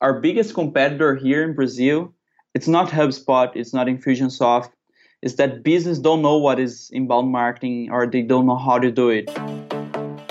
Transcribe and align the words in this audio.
our 0.00 0.20
biggest 0.20 0.54
competitor 0.54 1.14
here 1.14 1.42
in 1.42 1.54
Brazil, 1.54 2.12
it's 2.54 2.68
not 2.68 2.90
HubSpot, 2.90 3.50
it's 3.54 3.72
not 3.72 3.86
Infusionsoft, 3.86 4.70
is 5.22 5.36
that 5.36 5.62
business 5.62 5.98
don't 5.98 6.20
know 6.20 6.36
what 6.36 6.60
is 6.60 6.90
inbound 6.92 7.32
marketing 7.32 7.88
or 7.90 8.06
they 8.06 8.22
don't 8.22 8.46
know 8.46 8.56
how 8.56 8.78
to 8.78 8.90
do 8.90 9.08
it. 9.08 9.26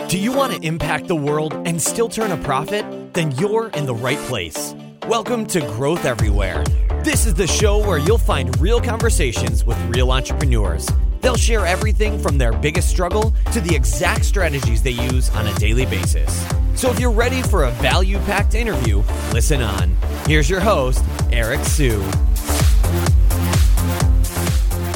Do 0.08 0.20
you 0.20 0.32
want 0.32 0.54
to 0.54 0.62
impact 0.62 1.08
the 1.08 1.16
world 1.16 1.54
and 1.66 1.82
still 1.82 2.08
turn 2.08 2.32
a 2.32 2.38
profit? 2.38 2.86
Then 3.14 3.32
you're 3.38 3.70
in 3.70 3.88
the 3.88 3.96
right 3.96 4.20
place. 4.20 4.76
Welcome 5.08 5.48
to 5.48 5.62
Growth 5.62 6.06
Everywhere. 6.06 6.64
This 7.04 7.26
is 7.26 7.34
the 7.34 7.48
show 7.48 7.80
where 7.86 7.98
you'll 7.98 8.18
find 8.20 8.56
real 8.60 8.80
conversations 8.80 9.66
with 9.66 9.80
real 9.96 10.12
entrepreneurs. 10.12 10.88
They'll 11.22 11.38
share 11.38 11.66
everything 11.66 12.20
from 12.20 12.38
their 12.38 12.54
biggest 12.54 12.90
struggle 12.90 13.34
to 13.52 13.62
the 13.62 13.76
exact 13.76 14.26
strategies 14.26 14.84
they 14.84 14.92
use 14.92 15.32
on 15.32 15.48
a 15.48 15.54
daily 15.56 15.88
basis. 15.88 16.46
So 16.76 16.92
if 16.92 17.00
you're 17.00 17.10
ready 17.10 17.42
for 17.42 17.64
a 17.64 17.72
value 17.72 18.20
packed 18.20 18.54
interview, 18.54 19.02
listen 19.32 19.62
on. 19.62 19.96
Here's 20.28 20.50
your 20.50 20.60
host, 20.60 21.04
Eric 21.32 21.64
Siu. 21.64 22.00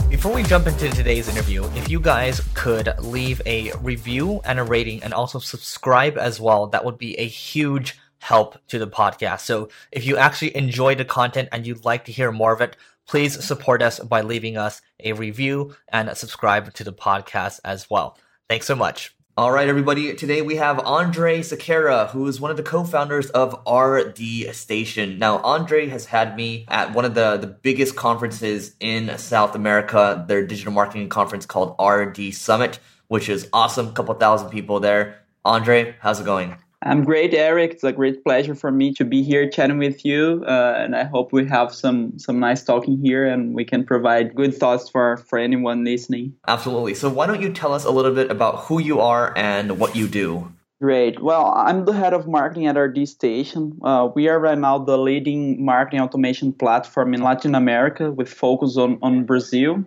Before 0.10 0.34
we 0.34 0.44
jump 0.44 0.68
into 0.68 0.90
today's 0.90 1.30
interview, 1.30 1.64
if 1.76 1.90
you 1.90 2.02
guys 2.02 2.42
could 2.54 2.94
leave 3.00 3.42
a 3.46 3.72
review 3.78 4.42
and 4.44 4.60
a 4.60 4.64
rating 4.66 5.02
and 5.04 5.14
also 5.14 5.40
subscribe 5.40 6.18
as 6.18 6.42
well, 6.42 6.68
that 6.68 6.84
would 6.84 6.98
be 6.98 7.18
a 7.18 7.26
huge 7.26 7.98
help 8.20 8.58
to 8.68 8.78
the 8.78 8.88
podcast. 8.88 9.40
So 9.42 9.70
if 9.94 10.06
you 10.06 10.18
actually 10.18 10.58
enjoy 10.58 10.96
the 10.96 11.06
content 11.06 11.48
and 11.54 11.66
you'd 11.66 11.86
like 11.86 12.04
to 12.06 12.12
hear 12.12 12.34
more 12.34 12.52
of 12.52 12.60
it, 12.60 12.76
please 13.08 13.42
support 13.42 13.82
us 13.82 14.00
by 14.02 14.20
leaving 14.20 14.58
us 14.58 14.82
a 15.00 15.14
review 15.14 15.74
and 15.88 16.16
subscribe 16.18 16.74
to 16.74 16.84
the 16.84 16.92
podcast 16.92 17.62
as 17.64 17.90
well. 17.90 18.18
Thanks 18.50 18.66
so 18.68 18.76
much. 18.76 19.16
All 19.40 19.54
right, 19.54 19.70
everybody. 19.70 20.14
Today 20.16 20.42
we 20.42 20.58
have 20.58 20.80
Andre 20.80 21.40
Siqueira, 21.40 22.10
who 22.10 22.28
is 22.28 22.42
one 22.42 22.52
of 22.52 22.58
the 22.58 22.62
co-founders 22.62 23.30
of 23.30 23.54
RD 23.66 24.54
Station. 24.54 25.18
Now, 25.18 25.38
Andre 25.38 25.88
has 25.88 26.08
had 26.08 26.36
me 26.36 26.66
at 26.68 26.94
one 26.94 27.06
of 27.06 27.14
the, 27.14 27.38
the 27.38 27.48
biggest 27.48 27.96
conferences 27.96 28.76
in 28.82 29.18
South 29.18 29.56
America, 29.56 30.26
their 30.28 30.46
digital 30.46 30.74
marketing 30.74 31.08
conference 31.08 31.46
called 31.46 31.74
RD 31.82 32.34
Summit, 32.34 32.80
which 33.08 33.30
is 33.30 33.48
awesome. 33.54 33.94
Couple 33.94 34.14
thousand 34.16 34.50
people 34.50 34.82
there. 34.82 35.22
Andre, 35.46 35.96
how's 36.02 36.20
it 36.20 36.26
going? 36.26 36.58
I'm 36.82 37.04
great, 37.04 37.34
Eric. 37.34 37.72
It's 37.72 37.84
a 37.84 37.92
great 37.92 38.24
pleasure 38.24 38.56
for 38.56 38.72
me 38.72 38.94
to 38.94 39.04
be 39.04 39.22
here 39.22 39.50
chatting 39.50 39.80
with 39.80 40.06
you, 40.06 40.46
uh, 40.48 40.76
and 40.78 40.96
I 40.96 41.04
hope 41.04 41.34
we 41.34 41.46
have 41.46 41.74
some 41.76 42.18
some 42.18 42.40
nice 42.40 42.64
talking 42.64 42.98
here, 43.04 43.26
and 43.26 43.54
we 43.54 43.66
can 43.66 43.84
provide 43.84 44.34
good 44.34 44.56
thoughts 44.56 44.88
for 44.88 45.18
for 45.18 45.38
anyone 45.38 45.84
listening. 45.84 46.36
Absolutely. 46.48 46.94
So 46.94 47.10
why 47.10 47.28
don't 47.28 47.42
you 47.42 47.52
tell 47.52 47.74
us 47.74 47.84
a 47.84 47.92
little 47.92 48.14
bit 48.14 48.32
about 48.32 48.60
who 48.66 48.80
you 48.80 49.02
are 49.02 49.34
and 49.36 49.78
what 49.78 49.96
you 49.96 50.08
do? 50.08 50.54
Great. 50.82 51.22
Well, 51.22 51.54
I'm 51.58 51.84
the 51.84 51.92
head 51.92 52.14
of 52.14 52.26
marketing 52.26 52.68
at 52.68 52.78
RD 52.78 53.10
Station. 53.10 53.78
Uh, 53.84 54.08
we 54.16 54.30
are 54.30 54.40
right 54.40 54.58
now 54.58 54.78
the 54.78 54.98
leading 54.98 55.66
marketing 55.66 56.00
automation 56.00 56.54
platform 56.54 57.14
in 57.14 57.22
Latin 57.22 57.54
America 57.54 58.10
with 58.12 58.30
focus 58.30 58.78
on, 58.78 58.98
on 59.02 59.26
Brazil. 59.26 59.84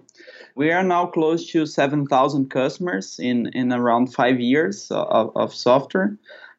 We 0.54 0.70
are 0.70 0.82
now 0.82 1.06
close 1.06 1.50
to 1.52 1.64
7,000 1.64 2.50
customers 2.50 3.18
in, 3.18 3.46
in 3.54 3.72
around 3.72 4.12
five 4.12 4.38
years 4.38 4.90
of, 4.90 5.34
of 5.34 5.54
software. 5.54 6.18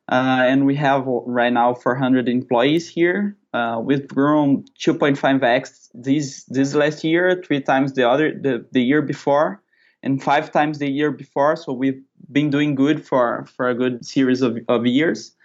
Uh, 0.09 0.43
and 0.45 0.65
we 0.65 0.75
have 0.75 1.03
right 1.07 1.53
now 1.53 1.73
400 1.73 2.27
employees 2.27 2.89
here. 2.89 3.37
Uh, 3.53 3.79
we've 3.81 4.07
grown 4.07 4.65
2.5x 4.79 5.89
this 5.93 6.43
this 6.45 6.73
last 6.73 7.03
year, 7.03 7.41
three 7.45 7.61
times 7.61 7.93
the 7.93 8.09
other 8.09 8.33
the, 8.33 8.65
the 8.71 8.81
year 8.81 9.01
before, 9.01 9.61
and 10.01 10.21
five 10.21 10.51
times 10.51 10.79
the 10.79 10.89
year 10.89 11.11
before. 11.11 11.55
So 11.55 11.71
we've 11.71 12.01
been 12.31 12.49
doing 12.49 12.75
good 12.75 13.05
for 13.05 13.45
for 13.55 13.69
a 13.69 13.75
good 13.75 14.05
series 14.05 14.41
of, 14.41 14.57
of 14.67 14.85
years. 14.85 15.35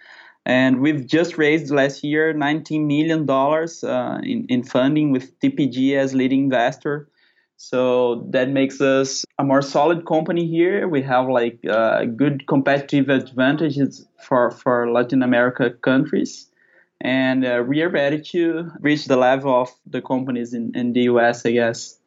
And 0.45 0.81
we've 0.81 1.05
just 1.05 1.37
raised 1.37 1.69
last 1.69 2.03
year 2.03 2.33
19 2.33 2.87
million 2.87 3.25
dollars 3.25 3.83
uh, 3.83 4.19
in 4.23 4.45
in 4.49 4.63
funding 4.63 5.11
with 5.11 5.39
TPG 5.39 5.95
as 5.95 6.13
leading 6.13 6.45
investor. 6.45 7.07
So 7.61 8.25
that 8.29 8.47
makes 8.47 8.79
us 8.79 9.25
a 9.37 9.43
more 9.43 9.61
solid 9.61 10.05
company 10.05 10.47
here. 10.47 10.87
We 10.87 11.01
have 11.01 11.27
like 11.27 11.59
uh, 11.69 12.05
good 12.05 12.47
competitive 12.47 13.09
advantages 13.09 14.07
for, 14.23 14.49
for 14.51 14.89
Latin 14.89 15.21
America 15.21 15.69
countries. 15.69 16.49
And 17.01 17.45
uh, 17.45 17.65
we 17.67 17.81
are 17.81 17.89
ready 17.89 18.21
to 18.31 18.71
reach 18.79 19.05
the 19.05 19.17
level 19.17 19.53
of 19.61 19.69
the 19.85 20.01
companies 20.01 20.53
in, 20.53 20.71
in 20.73 20.93
the 20.93 21.01
US, 21.01 21.45
I 21.45 21.51
guess. 21.51 21.99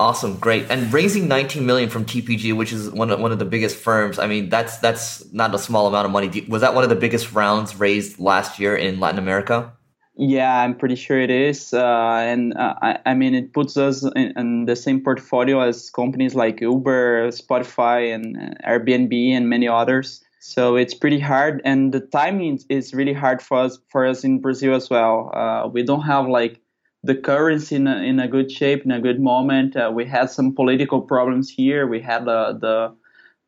Awesome, 0.00 0.38
great. 0.38 0.70
And 0.70 0.90
raising 0.90 1.28
19 1.28 1.66
million 1.66 1.90
from 1.90 2.06
TPG, 2.06 2.56
which 2.56 2.72
is 2.72 2.88
one 2.88 3.10
of, 3.10 3.20
one 3.20 3.32
of 3.32 3.38
the 3.38 3.44
biggest 3.44 3.76
firms. 3.76 4.18
I 4.18 4.26
mean, 4.26 4.48
that's 4.48 4.78
that's 4.78 5.30
not 5.30 5.54
a 5.54 5.58
small 5.58 5.88
amount 5.88 6.06
of 6.06 6.10
money. 6.10 6.46
Was 6.48 6.62
that 6.62 6.74
one 6.74 6.84
of 6.84 6.88
the 6.90 6.96
biggest 6.96 7.34
rounds 7.34 7.78
raised 7.78 8.18
last 8.18 8.58
year 8.58 8.74
in 8.74 8.98
Latin 8.98 9.18
America? 9.18 9.74
Yeah, 10.16 10.62
I'm 10.62 10.76
pretty 10.76 10.96
sure 10.96 11.20
it 11.20 11.30
is, 11.30 11.72
uh, 11.72 12.18
and 12.20 12.54
uh, 12.56 12.74
I, 12.82 12.98
I, 13.06 13.14
mean 13.14 13.34
it 13.34 13.54
puts 13.54 13.76
us 13.76 14.02
in, 14.02 14.32
in, 14.36 14.64
the 14.66 14.76
same 14.76 15.02
portfolio 15.02 15.60
as 15.60 15.88
companies 15.88 16.34
like 16.34 16.60
Uber, 16.60 17.28
Spotify, 17.28 18.12
and 18.12 18.36
uh, 18.36 18.68
Airbnb, 18.68 19.30
and 19.30 19.48
many 19.48 19.66
others. 19.68 20.22
So 20.40 20.76
it's 20.76 20.94
pretty 20.94 21.20
hard, 21.20 21.62
and 21.64 21.92
the 21.92 22.00
timing 22.00 22.58
is 22.68 22.92
really 22.92 23.14
hard 23.14 23.40
for 23.40 23.60
us 23.60 23.78
for 23.88 24.04
us 24.04 24.24
in 24.24 24.40
Brazil 24.40 24.74
as 24.74 24.90
well. 24.90 25.30
Uh, 25.32 25.68
we 25.68 25.84
don't 25.84 26.02
have 26.02 26.26
like 26.26 26.60
the 27.02 27.14
currency 27.14 27.76
in 27.76 27.86
a, 27.86 27.96
in 28.02 28.18
a 28.18 28.28
good 28.28 28.50
shape, 28.50 28.84
in 28.84 28.90
a 28.90 29.00
good 29.00 29.20
moment. 29.20 29.76
Uh, 29.76 29.90
we 29.94 30.04
had 30.04 30.28
some 30.28 30.54
political 30.54 31.00
problems 31.00 31.48
here. 31.48 31.86
We 31.86 32.00
had 32.00 32.24
the 32.26 32.94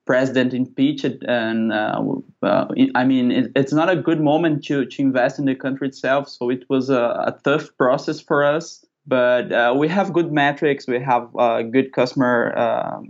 president 0.05 0.53
impeached, 0.53 1.23
and 1.27 1.73
uh, 1.73 2.03
uh, 2.43 2.67
I 2.95 3.05
mean, 3.05 3.31
it, 3.31 3.53
it's 3.55 3.73
not 3.73 3.89
a 3.89 3.97
good 3.97 4.21
moment 4.21 4.65
to, 4.65 4.85
to 4.85 5.03
invest 5.03 5.39
in 5.39 5.45
the 5.45 5.55
country 5.55 5.89
itself. 5.89 6.29
So 6.29 6.51
it 6.51 6.65
was 6.69 6.91
a, 6.91 7.03
a 7.27 7.39
tough 7.45 7.71
process 7.79 8.21
for 8.21 8.45
us. 8.45 8.85
But 9.07 9.53
uh, 9.53 9.75
we 9.77 9.89
have 9.89 10.13
good 10.13 10.33
metrics. 10.33 10.87
We 10.87 11.01
have 11.01 11.29
uh, 11.37 11.63
good 11.63 11.93
customer 11.93 12.53
uh, 12.57 13.01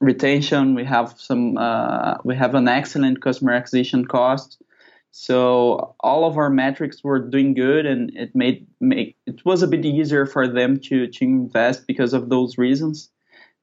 retention. 0.00 0.74
We 0.74 0.84
have 0.84 1.14
some. 1.16 1.56
Uh, 1.56 2.18
we 2.24 2.36
have 2.36 2.54
an 2.54 2.68
excellent 2.68 3.22
customer 3.22 3.52
acquisition 3.52 4.06
cost. 4.06 4.62
So 5.10 5.94
all 6.00 6.24
of 6.24 6.38
our 6.38 6.48
metrics 6.48 7.04
were 7.04 7.18
doing 7.18 7.54
good, 7.54 7.86
and 7.86 8.10
it 8.16 8.34
made 8.34 8.66
make 8.80 9.16
it 9.26 9.44
was 9.44 9.62
a 9.62 9.66
bit 9.66 9.84
easier 9.84 10.26
for 10.26 10.46
them 10.46 10.78
to 10.80 11.08
to 11.08 11.24
invest 11.24 11.86
because 11.86 12.12
of 12.12 12.28
those 12.28 12.56
reasons 12.56 13.11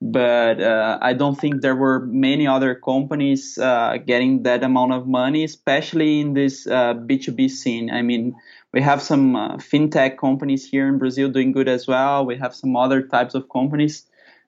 but 0.02 0.62
uh, 0.62 0.98
I 1.02 1.14
don't 1.14 1.36
think 1.36 1.62
there 1.62 1.76
were 1.76 2.00
many 2.06 2.48
other 2.48 2.74
companies 2.74 3.58
uh, 3.58 3.98
getting 4.06 4.44
that 4.44 4.64
amount 4.64 4.94
of 4.94 5.08
money, 5.08 5.44
especially 5.44 6.22
in 6.22 6.34
this 6.34 6.68
uh, 6.68 6.94
B2B 6.94 7.50
scene. 7.50 7.92
I 7.92 8.02
mean, 8.02 8.36
we 8.74 8.82
have 8.82 9.02
some 9.02 9.36
uh, 9.36 9.58
fintech 9.58 10.18
companies 10.18 10.70
here 10.70 10.88
in 10.88 11.00
Brazil 11.00 11.30
doing 11.30 11.52
good 11.52 11.68
as 11.68 11.86
well. 11.86 12.26
We 12.26 12.38
have 12.38 12.56
some 12.56 12.78
other 12.78 13.02
types 13.02 13.36
of 13.36 13.50
companies, 13.50 14.06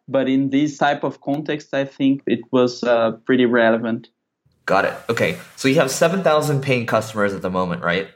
but 0.08 0.30
in 0.30 0.52
this 0.52 0.78
type 0.78 1.04
of 1.04 1.20
context, 1.20 1.74
I 1.74 1.84
think 1.84 2.24
it 2.28 2.42
was 2.52 2.84
uh, 2.84 3.12
pretty 3.26 3.46
relevant. 3.46 4.08
Got 4.66 4.86
it. 4.86 4.94
Okay, 5.10 5.38
so 5.58 5.68
you 5.68 5.76
have 5.76 5.92
seven 5.92 6.24
thousand 6.24 6.62
paying 6.62 6.86
customers 6.86 7.34
at 7.34 7.42
the 7.42 7.50
moment, 7.50 7.84
right? 7.84 8.08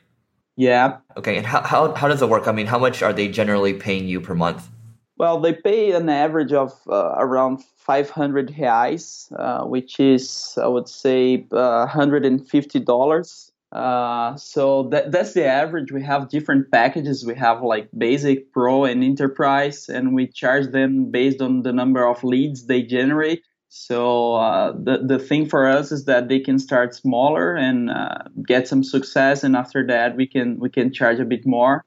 Yeah. 0.56 1.00
Okay, 1.18 1.36
and 1.36 1.46
how, 1.46 1.62
how 1.64 1.94
how 1.96 2.08
does 2.08 2.22
it 2.22 2.30
work? 2.30 2.48
I 2.48 2.54
mean, 2.54 2.68
how 2.68 2.80
much 2.80 3.04
are 3.04 3.12
they 3.12 3.28
generally 3.28 3.74
paying 3.74 4.08
you 4.08 4.22
per 4.22 4.36
month? 4.36 4.70
Well, 5.18 5.40
they 5.40 5.54
pay 5.54 5.92
an 5.92 6.10
average 6.10 6.52
of 6.52 6.74
uh, 6.90 7.16
around 7.18 7.64
500 7.78 8.52
reais, 8.52 9.32
uh, 9.40 9.66
which 9.66 10.00
is, 10.00 10.58
I 10.62 10.68
would 10.68 10.90
say, 10.90 11.48
uh, 11.52 11.88
$150. 11.88 13.52
Uh, 13.72 14.36
so 14.36 14.84
that, 14.90 15.12
that's 15.12 15.34
the 15.34 15.46
average. 15.46 15.92
We 15.92 16.04
have 16.04 16.30
different 16.30 16.70
packages. 16.70 17.26
We 17.26 17.36
have 17.36 17.62
like 17.62 17.90
basic, 17.98 18.52
pro, 18.52 18.84
and 18.84 19.04
enterprise, 19.04 19.88
and 19.88 20.14
we 20.14 20.28
charge 20.28 20.72
them 20.72 21.12
based 21.12 21.42
on 21.42 21.64
the 21.64 21.72
number 21.72 22.06
of 22.06 22.24
leads 22.24 22.66
they 22.66 22.82
generate. 22.82 23.42
So 23.70 24.36
uh, 24.36 24.72
the 24.72 25.00
the 25.06 25.20
thing 25.20 25.46
for 25.48 25.68
us 25.68 25.92
is 25.92 26.06
that 26.06 26.30
they 26.30 26.40
can 26.40 26.60
start 26.60 26.96
smaller 26.96 27.56
and 27.56 27.90
uh, 27.90 28.20
get 28.48 28.70
some 28.70 28.84
success, 28.84 29.44
and 29.44 29.56
after 29.56 29.86
that 29.88 30.16
we 30.16 30.28
can 30.28 30.58
we 30.60 30.70
can 30.70 30.94
charge 30.94 31.20
a 31.20 31.26
bit 31.26 31.46
more 31.46 31.84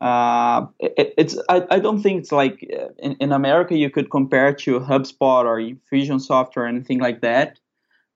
uh, 0.00 0.66
it, 0.78 1.14
it's 1.16 1.38
I, 1.48 1.64
I 1.70 1.78
don't 1.78 2.02
think 2.02 2.20
it's 2.20 2.32
like 2.32 2.68
uh, 2.78 2.88
in, 2.98 3.12
in 3.14 3.32
America 3.32 3.76
you 3.76 3.90
could 3.90 4.10
compare 4.10 4.52
to 4.54 4.80
HubSpot 4.80 5.44
or 5.44 5.58
Infusionsoft 5.58 6.56
or 6.56 6.66
anything 6.66 6.98
like 6.98 7.22
that. 7.22 7.58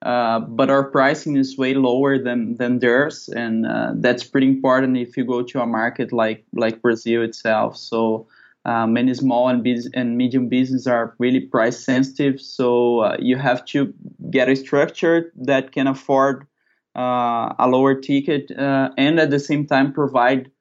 Uh, 0.03 0.39
but 0.39 0.69
our 0.69 0.83
pricing 0.83 1.37
is 1.37 1.57
way 1.57 1.73
lower 1.75 2.17
than 2.17 2.55
than 2.57 2.79
theirs, 2.79 3.29
and 3.29 3.67
uh, 3.67 3.91
that's 3.95 4.23
pretty 4.23 4.47
important 4.47 4.97
if 4.97 5.15
you 5.15 5.23
go 5.23 5.43
to 5.43 5.61
a 5.61 5.67
market 5.67 6.11
like 6.11 6.43
like 6.53 6.81
Brazil 6.81 7.21
itself. 7.21 7.77
So 7.77 8.27
uh, 8.65 8.87
many 8.87 9.13
small 9.13 9.47
and 9.47 9.63
bus- 9.63 9.89
and 9.93 10.17
medium 10.17 10.49
businesses 10.49 10.87
are 10.87 11.15
really 11.19 11.39
price 11.39 11.83
sensitive. 11.83 12.41
So 12.41 12.99
uh, 13.01 13.17
you 13.19 13.37
have 13.37 13.63
to 13.65 13.93
get 14.31 14.49
a 14.49 14.55
structure 14.55 15.31
that 15.35 15.71
can 15.71 15.87
afford 15.87 16.47
a 16.95 17.67
lower 17.69 17.95
ticket 17.95 18.51
and 18.57 19.19
at 19.19 19.29
the 19.29 19.39
same 19.39 19.65
time 19.65 19.93
provide 19.93 20.51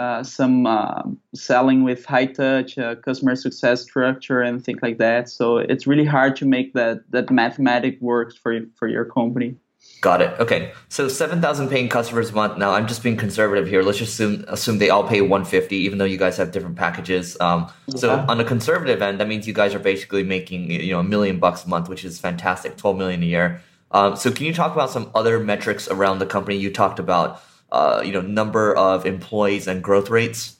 uh, 0.00 0.22
some 0.24 0.66
uh, 0.66 1.02
selling 1.34 1.84
with 1.84 2.06
high 2.06 2.24
touch, 2.24 2.78
uh, 2.78 2.94
customer 2.96 3.36
success 3.36 3.82
structure, 3.82 4.40
and 4.40 4.64
things 4.64 4.80
like 4.82 4.96
that. 4.96 5.28
So 5.28 5.58
it's 5.58 5.86
really 5.86 6.06
hard 6.06 6.36
to 6.36 6.46
make 6.46 6.72
that 6.72 7.02
that 7.10 7.30
mathematic 7.30 8.00
works 8.00 8.34
for 8.34 8.60
for 8.76 8.88
your 8.88 9.04
company. 9.04 9.56
Got 10.00 10.22
it. 10.22 10.38
Okay. 10.40 10.72
So 10.88 11.08
7,000 11.08 11.68
paying 11.68 11.88
customers 11.90 12.30
a 12.30 12.34
month. 12.34 12.56
Now 12.56 12.72
I'm 12.72 12.86
just 12.86 13.02
being 13.02 13.18
conservative 13.18 13.68
here. 13.68 13.82
Let's 13.82 13.98
just 13.98 14.12
assume, 14.12 14.44
assume 14.48 14.78
they 14.78 14.88
all 14.88 15.06
pay 15.06 15.20
150, 15.20 15.76
even 15.76 15.98
though 15.98 16.06
you 16.06 16.16
guys 16.16 16.38
have 16.38 16.52
different 16.52 16.76
packages. 16.76 17.36
Um, 17.40 17.70
yeah. 17.86 17.96
So 17.96 18.24
on 18.28 18.38
the 18.38 18.44
conservative 18.44 19.02
end, 19.02 19.20
that 19.20 19.28
means 19.28 19.46
you 19.46 19.52
guys 19.52 19.74
are 19.74 19.78
basically 19.78 20.22
making, 20.22 20.70
you 20.70 20.92
know, 20.92 21.00
a 21.00 21.04
million 21.04 21.38
bucks 21.38 21.64
a 21.64 21.68
month, 21.68 21.88
which 21.88 22.04
is 22.04 22.18
fantastic. 22.18 22.78
12 22.78 22.96
million 22.96 23.22
a 23.22 23.26
year. 23.26 23.60
Um, 23.90 24.16
so 24.16 24.30
can 24.30 24.46
you 24.46 24.54
talk 24.54 24.72
about 24.72 24.90
some 24.90 25.10
other 25.14 25.38
metrics 25.40 25.88
around 25.88 26.18
the 26.18 26.26
company? 26.26 26.56
You 26.56 26.72
talked 26.72 26.98
about, 26.98 27.42
uh, 27.72 28.02
you 28.04 28.12
know, 28.12 28.20
number 28.20 28.76
of 28.76 29.06
employees 29.06 29.66
and 29.66 29.82
growth 29.82 30.10
rates. 30.10 30.56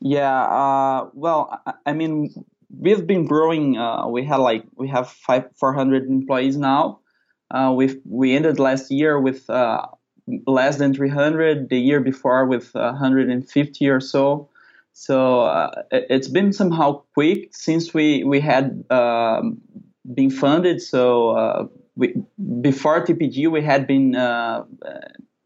Yeah. 0.00 0.42
Uh, 0.44 1.10
well, 1.14 1.62
I 1.86 1.92
mean, 1.92 2.44
we've 2.76 3.06
been 3.06 3.26
growing. 3.26 3.78
Uh, 3.78 4.06
we 4.08 4.24
had 4.24 4.36
like, 4.36 4.64
we 4.76 4.88
have 4.88 5.08
five, 5.10 5.44
400 5.56 6.08
employees 6.08 6.56
now 6.56 7.00
uh, 7.50 7.72
we 7.74 8.00
we 8.04 8.34
ended 8.34 8.58
last 8.58 8.90
year 8.90 9.20
with 9.20 9.48
uh, 9.48 9.86
less 10.46 10.78
than 10.78 10.92
300. 10.92 11.68
The 11.68 11.78
year 11.78 12.00
before 12.00 12.46
with 12.46 12.74
150 12.74 13.88
or 13.88 14.00
so. 14.00 14.48
So 14.92 15.42
uh, 15.42 15.82
it's 15.90 16.28
been 16.28 16.52
somehow 16.52 17.02
quick 17.14 17.54
since 17.54 17.94
we 17.94 18.24
we 18.24 18.40
had 18.40 18.84
um, 18.90 19.60
been 20.14 20.30
funded. 20.30 20.82
So 20.82 21.70
we, 21.96 22.14
before 22.60 23.04
TPG, 23.04 23.50
we 23.50 23.62
had 23.62 23.86
been 23.86 24.14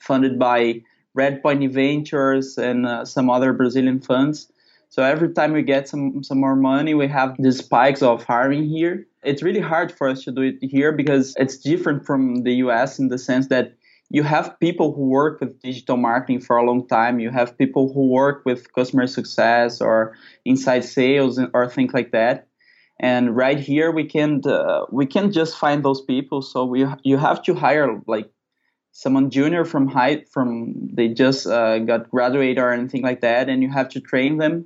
funded 0.09 0.39
by 0.39 0.83
Red 1.15 1.43
Redpoint 1.43 1.73
Ventures 1.73 2.59
and 2.59 2.87
uh, 2.87 3.05
some 3.05 3.29
other 3.31 3.53
Brazilian 3.53 4.01
funds. 4.01 4.51
So 4.89 5.03
every 5.03 5.33
time 5.35 5.53
we 5.53 5.63
get 5.63 5.89
some 5.89 6.25
some 6.25 6.41
more 6.41 6.57
money, 6.57 6.95
we 6.95 7.09
have 7.09 7.37
these 7.39 7.59
spikes 7.59 8.03
of 8.03 8.25
hiring 8.25 8.65
here. 8.69 9.07
It's 9.23 9.43
really 9.43 9.61
hard 9.61 9.93
for 9.93 10.09
us 10.09 10.25
to 10.25 10.33
do 10.33 10.43
it 10.43 10.57
here 10.63 10.93
because 10.93 11.35
it's 11.37 11.59
different 11.59 12.07
from 12.07 12.43
the 12.47 12.55
US 12.65 12.99
in 12.99 13.09
the 13.09 13.19
sense 13.19 13.49
that 13.49 13.75
you 14.11 14.23
have 14.23 14.59
people 14.59 14.95
who 14.95 15.05
work 15.21 15.41
with 15.41 15.61
digital 15.61 15.99
marketing 15.99 16.41
for 16.41 16.57
a 16.57 16.65
long 16.65 16.87
time. 16.87 17.21
You 17.21 17.31
have 17.31 17.59
people 17.59 17.93
who 17.93 18.09
work 18.09 18.43
with 18.47 18.73
customer 18.73 19.07
success 19.07 19.83
or 19.83 20.17
inside 20.47 20.85
sales 20.85 21.39
or 21.53 21.69
things 21.69 21.93
like 21.93 22.13
that. 22.13 22.47
And 23.01 23.37
right 23.37 23.61
here, 23.61 23.91
we 23.93 24.05
can 24.05 24.41
uh, 24.47 24.87
we 24.91 25.07
can 25.07 25.31
just 25.33 25.57
find 25.57 25.85
those 25.85 26.01
people. 26.01 26.41
So 26.43 26.65
we 26.65 26.87
you 27.05 27.19
have 27.19 27.43
to 27.43 27.55
hire 27.55 28.01
like 28.07 28.31
someone 28.99 29.31
junior 29.31 29.65
from 29.65 29.87
high 29.87 30.25
from 30.35 30.75
they 30.93 31.09
just 31.09 31.47
uh, 31.47 31.79
got 31.79 32.11
graduated 32.11 32.59
or 32.59 32.73
anything 32.73 33.03
like 33.03 33.21
that, 33.21 33.49
and 33.49 33.63
you 33.63 33.71
have 33.71 33.89
to 33.89 34.01
train 34.01 34.39
them 34.39 34.65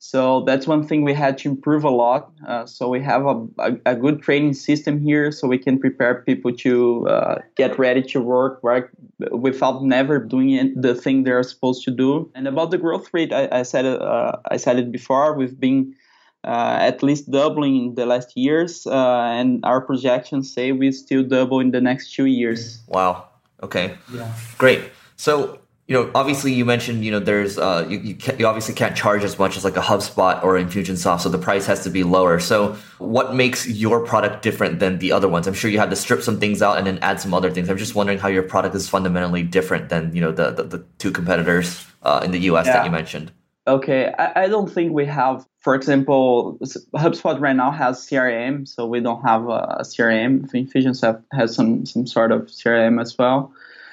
so 0.00 0.42
that's 0.44 0.66
one 0.66 0.86
thing 0.86 1.02
we 1.02 1.12
had 1.12 1.38
to 1.38 1.48
improve 1.48 1.82
a 1.82 1.90
lot. 1.90 2.30
Uh, 2.46 2.66
so 2.66 2.88
we 2.88 3.02
have 3.02 3.26
a, 3.26 3.46
a, 3.58 3.76
a, 3.86 3.96
good 3.96 4.22
training 4.22 4.54
system 4.54 5.00
here, 5.00 5.32
so 5.32 5.48
we 5.48 5.58
can 5.58 5.78
prepare 5.78 6.22
people 6.22 6.52
to 6.52 7.08
uh, 7.08 7.38
get 7.56 7.78
ready 7.78 8.02
to 8.02 8.20
work 8.20 8.60
right 8.62 8.84
without 9.32 9.82
never 9.82 10.20
doing 10.20 10.80
the 10.80 10.94
thing 10.94 11.24
they're 11.24 11.42
supposed 11.42 11.84
to 11.84 11.90
do. 11.90 12.30
And 12.36 12.46
about 12.46 12.70
the 12.70 12.78
growth 12.78 13.08
rate, 13.12 13.32
I, 13.32 13.48
I 13.50 13.62
said 13.64 13.86
uh, 13.86 14.36
I 14.48 14.56
said 14.56 14.78
it 14.78 14.92
before. 14.92 15.34
We've 15.34 15.58
been 15.58 15.96
uh, 16.44 16.78
at 16.80 17.02
least 17.02 17.28
doubling 17.28 17.76
in 17.76 17.94
the 17.96 18.06
last 18.06 18.36
years, 18.36 18.86
uh, 18.86 18.92
and 18.94 19.64
our 19.64 19.80
projections 19.80 20.54
say 20.54 20.70
we 20.70 20.92
still 20.92 21.24
double 21.24 21.58
in 21.58 21.72
the 21.72 21.80
next 21.80 22.14
two 22.14 22.26
years. 22.26 22.84
Wow. 22.86 23.27
Okay. 23.62 23.96
Yeah. 24.12 24.32
Great. 24.58 24.90
So 25.16 25.60
you 25.88 25.94
know, 25.94 26.10
obviously 26.14 26.52
you 26.52 26.66
mentioned, 26.66 27.02
you 27.02 27.10
know, 27.10 27.18
there's, 27.18 27.58
uh, 27.58 27.86
you, 27.88 27.98
you, 28.00 28.16
you, 28.38 28.46
obviously 28.46 28.74
can't 28.74 28.94
charge 28.94 29.24
as 29.24 29.38
much 29.38 29.56
as 29.56 29.64
like 29.64 29.78
a 29.78 29.80
HubSpot 29.80 30.44
or 30.44 30.52
Infusionsoft, 30.52 31.20
so 31.20 31.30
the 31.30 31.38
price 31.38 31.64
has 31.64 31.82
to 31.84 31.90
be 31.90 32.04
lower. 32.04 32.38
So 32.38 32.76
what 32.98 33.34
makes 33.34 33.66
your 33.66 34.04
product 34.04 34.42
different 34.42 34.80
than 34.80 34.98
the 34.98 35.12
other 35.12 35.28
ones? 35.28 35.46
I'm 35.46 35.54
sure 35.54 35.70
you 35.70 35.78
had 35.78 35.88
to 35.88 35.96
strip 35.96 36.20
some 36.20 36.38
things 36.38 36.60
out 36.60 36.76
and 36.76 36.86
then 36.86 36.98
add 36.98 37.20
some 37.20 37.32
other 37.32 37.50
things. 37.50 37.70
I'm 37.70 37.78
just 37.78 37.94
wondering 37.94 38.18
how 38.18 38.28
your 38.28 38.42
product 38.42 38.74
is 38.74 38.86
fundamentally 38.86 39.42
different 39.42 39.88
than, 39.88 40.14
you 40.14 40.20
know, 40.20 40.30
the, 40.30 40.50
the, 40.50 40.62
the 40.64 40.84
two 40.98 41.10
competitors 41.10 41.86
uh, 42.02 42.20
in 42.22 42.32
the 42.32 42.40
US 42.40 42.66
yeah. 42.66 42.74
that 42.74 42.84
you 42.84 42.90
mentioned. 42.90 43.32
Okay, 43.68 44.12
I, 44.18 44.44
I 44.44 44.48
don't 44.48 44.70
think 44.70 44.92
we 44.92 45.04
have, 45.06 45.46
for 45.60 45.74
example, 45.74 46.58
HubSpot 46.96 47.38
right 47.38 47.54
now 47.54 47.70
has 47.70 47.98
CRM, 47.98 48.66
so 48.66 48.86
we 48.86 49.00
don't 49.00 49.22
have 49.22 49.42
a 49.44 49.82
CRM. 49.82 50.50
Infusionsoft 50.52 51.22
has 51.32 51.54
some, 51.54 51.86
some 51.86 52.06
sort 52.06 52.32
of 52.32 52.46
CRM 52.46 53.00
as 53.00 53.16
well. 53.16 53.52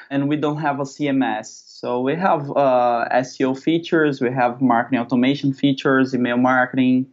And 0.09 0.29
we 0.29 0.37
don't 0.37 0.57
have 0.57 0.79
a 0.79 0.83
CMS 0.83 1.65
so 1.85 1.99
we 1.99 2.15
have 2.15 2.49
uh, 2.51 3.05
SEO 3.11 3.61
features, 3.61 4.19
we 4.19 4.31
have 4.31 4.59
marketing 4.59 4.97
automation 4.97 5.53
features, 5.53 6.15
email 6.15 6.37
marketing, 6.37 7.05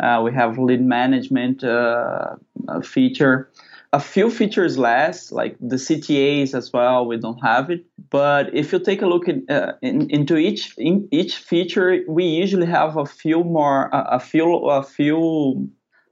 uh, 0.00 0.20
we 0.24 0.32
have 0.32 0.58
lead 0.58 0.80
management 0.80 1.62
uh, 1.62 2.34
feature. 2.82 3.48
A 3.96 4.00
few 4.00 4.30
features 4.30 4.76
less, 4.76 5.32
like 5.32 5.56
the 5.58 5.76
CTAs 5.76 6.52
as 6.52 6.70
well, 6.70 7.06
we 7.06 7.16
don't 7.16 7.42
have 7.42 7.70
it. 7.70 7.86
But 8.10 8.54
if 8.54 8.70
you 8.70 8.78
take 8.78 9.00
a 9.00 9.06
look 9.06 9.26
in, 9.26 9.46
uh, 9.48 9.72
in, 9.80 10.10
into 10.10 10.36
each 10.36 10.74
in 10.76 11.08
each 11.10 11.36
feature, 11.36 12.04
we 12.06 12.24
usually 12.24 12.66
have 12.66 12.98
a 12.98 13.06
few 13.06 13.42
more, 13.42 13.88
a 13.92 14.20
few, 14.20 14.66
a 14.68 14.82
few 14.82 15.70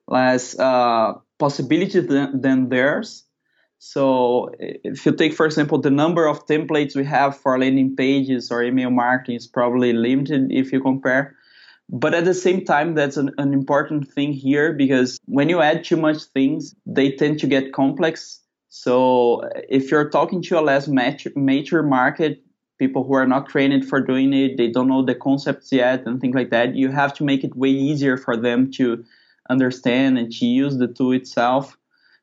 less 0.08 0.58
uh, 0.58 1.12
possibilities 1.38 2.06
than, 2.06 2.40
than 2.40 2.70
theirs. 2.70 3.25
So 3.81 4.48
if 4.58 5.04
you 5.04 5.12
take, 5.12 5.34
for 5.34 5.44
example, 5.44 5.78
the 5.78 5.90
number 5.90 6.26
of 6.26 6.46
templates 6.46 6.96
we 6.96 7.04
have 7.04 7.37
for 7.37 7.58
landing 7.58 7.96
pages 7.96 8.50
or 8.50 8.62
email 8.62 8.88
marketing 8.88 9.37
is 9.37 9.46
probably 9.46 9.92
limited 9.92 10.50
if 10.50 10.72
you 10.72 10.80
compare. 10.80 11.37
But 11.90 12.14
at 12.14 12.25
the 12.25 12.34
same 12.34 12.64
time, 12.64 12.94
that's 12.94 13.16
an, 13.16 13.31
an 13.38 13.52
important 13.52 14.10
thing 14.10 14.32
here 14.32 14.72
because 14.72 15.19
when 15.26 15.48
you 15.48 15.60
add 15.60 15.84
too 15.84 15.96
much 15.96 16.22
things, 16.22 16.75
they 16.86 17.12
tend 17.12 17.38
to 17.40 17.46
get 17.46 17.72
complex. 17.72 18.40
So 18.69 19.42
uh, 19.42 19.60
if 19.69 19.90
you're 19.90 20.10
talking 20.10 20.42
to 20.42 20.58
a 20.58 20.62
less 20.62 20.88
mature 20.88 21.82
market, 21.82 22.42
people 22.78 23.04
who 23.04 23.14
are 23.14 23.26
not 23.26 23.48
trained 23.48 23.86
for 23.88 24.00
doing 24.00 24.32
it, 24.32 24.56
they 24.56 24.69
don't 24.69 24.88
know 24.88 25.04
the 25.04 25.14
concepts 25.14 25.70
yet 25.70 26.06
and 26.06 26.20
things 26.20 26.34
like 26.34 26.50
that, 26.50 26.75
you 26.75 26.90
have 26.90 27.14
to 27.14 27.25
make 27.25 27.44
it 27.44 27.54
way 27.56 27.69
easier 27.69 28.16
for 28.16 28.37
them 28.37 28.70
to 28.72 29.04
understand 29.50 30.19
and 30.19 30.32
to 30.32 30.46
use 30.46 30.78
the 30.78 30.88
tool 30.88 31.12
itself. 31.12 31.76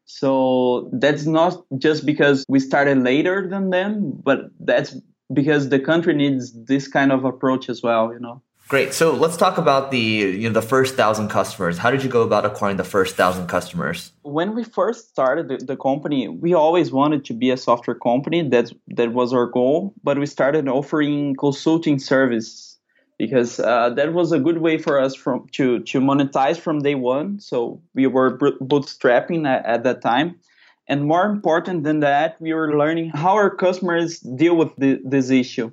So 0.05 0.89
that's 0.91 1.25
not 1.25 1.63
just 1.77 2.05
because 2.05 2.45
we 2.49 2.59
started 2.59 2.97
later 2.97 3.47
than 3.47 3.69
them, 3.69 4.11
but 4.23 4.49
that's 4.59 4.97
because 5.31 5.69
the 5.69 5.79
country 5.79 6.13
needs 6.13 6.51
this 6.65 6.87
kind 6.87 7.11
of 7.11 7.23
approach 7.23 7.69
as 7.69 7.81
well, 7.81 8.11
you 8.11 8.19
know. 8.19 8.41
Great. 8.67 8.93
So 8.93 9.13
let's 9.13 9.35
talk 9.35 9.57
about 9.57 9.91
the 9.91 9.99
you 9.99 10.47
know 10.47 10.53
the 10.53 10.61
first 10.61 10.95
thousand 10.95 11.27
customers. 11.27 11.77
How 11.77 11.91
did 11.91 12.03
you 12.03 12.09
go 12.09 12.21
about 12.21 12.45
acquiring 12.45 12.77
the 12.77 12.85
first 12.85 13.17
thousand 13.17 13.47
customers? 13.47 14.13
When 14.23 14.55
we 14.55 14.63
first 14.63 15.09
started 15.09 15.49
the, 15.49 15.57
the, 15.57 15.75
company, 15.75 16.29
we 16.29 16.53
always 16.53 16.91
wanted 16.91 17.25
to 17.25 17.33
be 17.33 17.49
a 17.49 17.57
software 17.57 17.95
company. 17.97 18.47
That 18.47 18.71
that 18.87 19.11
was 19.11 19.33
our 19.33 19.47
goal. 19.47 19.93
But 20.03 20.17
we 20.17 20.25
started 20.25 20.67
offering 20.69 21.35
consulting 21.35 21.99
service 21.99 22.79
because 23.17 23.59
uh, 23.59 23.89
that 23.91 24.13
was 24.13 24.31
a 24.31 24.39
good 24.39 24.59
way 24.59 24.77
for 24.77 24.99
us 24.99 25.15
from 25.15 25.47
to 25.51 25.79
to 25.79 25.99
monetize 25.99 26.57
from 26.57 26.79
day 26.79 26.95
one. 26.95 27.39
So 27.39 27.81
we 27.93 28.07
were 28.07 28.37
bootstrapping 28.37 29.45
at, 29.47 29.65
at 29.65 29.83
that 29.83 30.01
time, 30.01 30.39
and 30.87 31.05
more 31.05 31.25
important 31.25 31.83
than 31.83 32.01
that, 32.01 32.35
we 32.41 32.53
were 32.53 32.77
learning 32.77 33.11
how 33.11 33.33
our 33.35 33.49
customers 33.49 34.19
deal 34.19 34.55
with 34.55 34.75
the, 34.77 34.99
this 35.05 35.29
issue. 35.29 35.71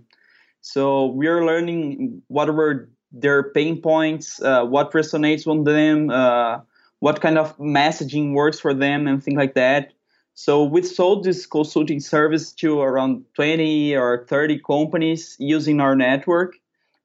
So 0.72 1.06
we 1.06 1.26
are 1.26 1.44
learning 1.44 2.22
what 2.28 2.52
were 2.54 2.90
their 3.10 3.50
pain 3.52 3.80
points, 3.80 4.40
uh, 4.42 4.64
what 4.64 4.92
resonates 4.92 5.46
with 5.46 5.64
them, 5.64 6.10
uh, 6.10 6.60
what 7.00 7.20
kind 7.20 7.38
of 7.38 7.56
messaging 7.58 8.34
works 8.34 8.60
for 8.60 8.74
them, 8.74 9.06
and 9.06 9.22
things 9.22 9.38
like 9.38 9.54
that. 9.54 9.92
So 10.34 10.64
we 10.64 10.82
sold 10.82 11.24
this 11.24 11.46
consulting 11.46 12.00
service 12.00 12.52
to 12.62 12.80
around 12.80 13.24
20 13.34 13.96
or 13.96 14.26
30 14.28 14.60
companies 14.60 15.36
using 15.38 15.80
our 15.80 15.96
network 15.96 16.54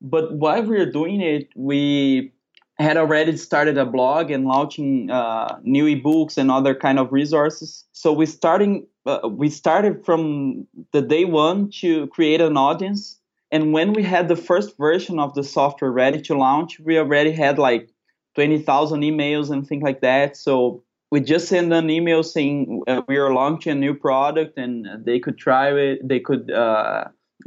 but 0.04 0.36
while 0.36 0.62
we 0.62 0.78
were 0.78 0.86
doing 0.86 1.22
it, 1.22 1.50
we 1.56 2.34
had 2.78 2.98
already 2.98 3.38
started 3.38 3.78
a 3.78 3.86
blog 3.86 4.30
and 4.30 4.46
launching 4.46 5.10
uh, 5.10 5.58
new 5.64 5.86
ebooks 5.86 6.38
and 6.38 6.52
other 6.52 6.76
kind 6.76 7.00
of 7.00 7.12
resources. 7.14 7.86
So 7.94 8.12
we 8.12 8.26
starting 8.26 8.86
uh, 9.06 9.30
we 9.30 9.50
started 9.50 10.06
from 10.06 10.68
the 10.92 11.02
day 11.02 11.26
one 11.26 11.70
to 11.82 12.08
create 12.08 12.42
an 12.42 12.58
audience. 12.58 13.20
And 13.54 13.72
when 13.72 13.94
we 13.94 14.02
had 14.02 14.30
the 14.30 14.36
first 14.36 14.76
version 14.80 15.20
of 15.20 15.36
the 15.36 15.44
software 15.44 15.92
ready 15.92 16.20
to 16.24 16.36
launch, 16.36 16.80
we 16.80 16.98
already 16.98 17.32
had 17.32 17.60
like 17.60 17.88
20,000 18.34 19.02
emails 19.02 19.52
and 19.52 19.66
things 19.66 19.84
like 19.84 20.02
that. 20.02 20.36
So 20.36 20.84
we 21.12 21.22
just 21.22 21.50
sent 21.50 21.72
an 21.72 21.92
email 21.92 22.24
saying 22.24 22.82
uh, 22.88 23.04
we 23.08 23.18
are 23.18 23.32
launching 23.32 23.74
a 23.74 23.76
new 23.76 23.94
product 23.94 24.58
and 24.58 24.88
they 25.06 25.20
could 25.20 25.38
try 25.38 25.72
it. 25.72 26.00
They 26.04 26.20
could 26.20 26.50
uh, 26.50 27.04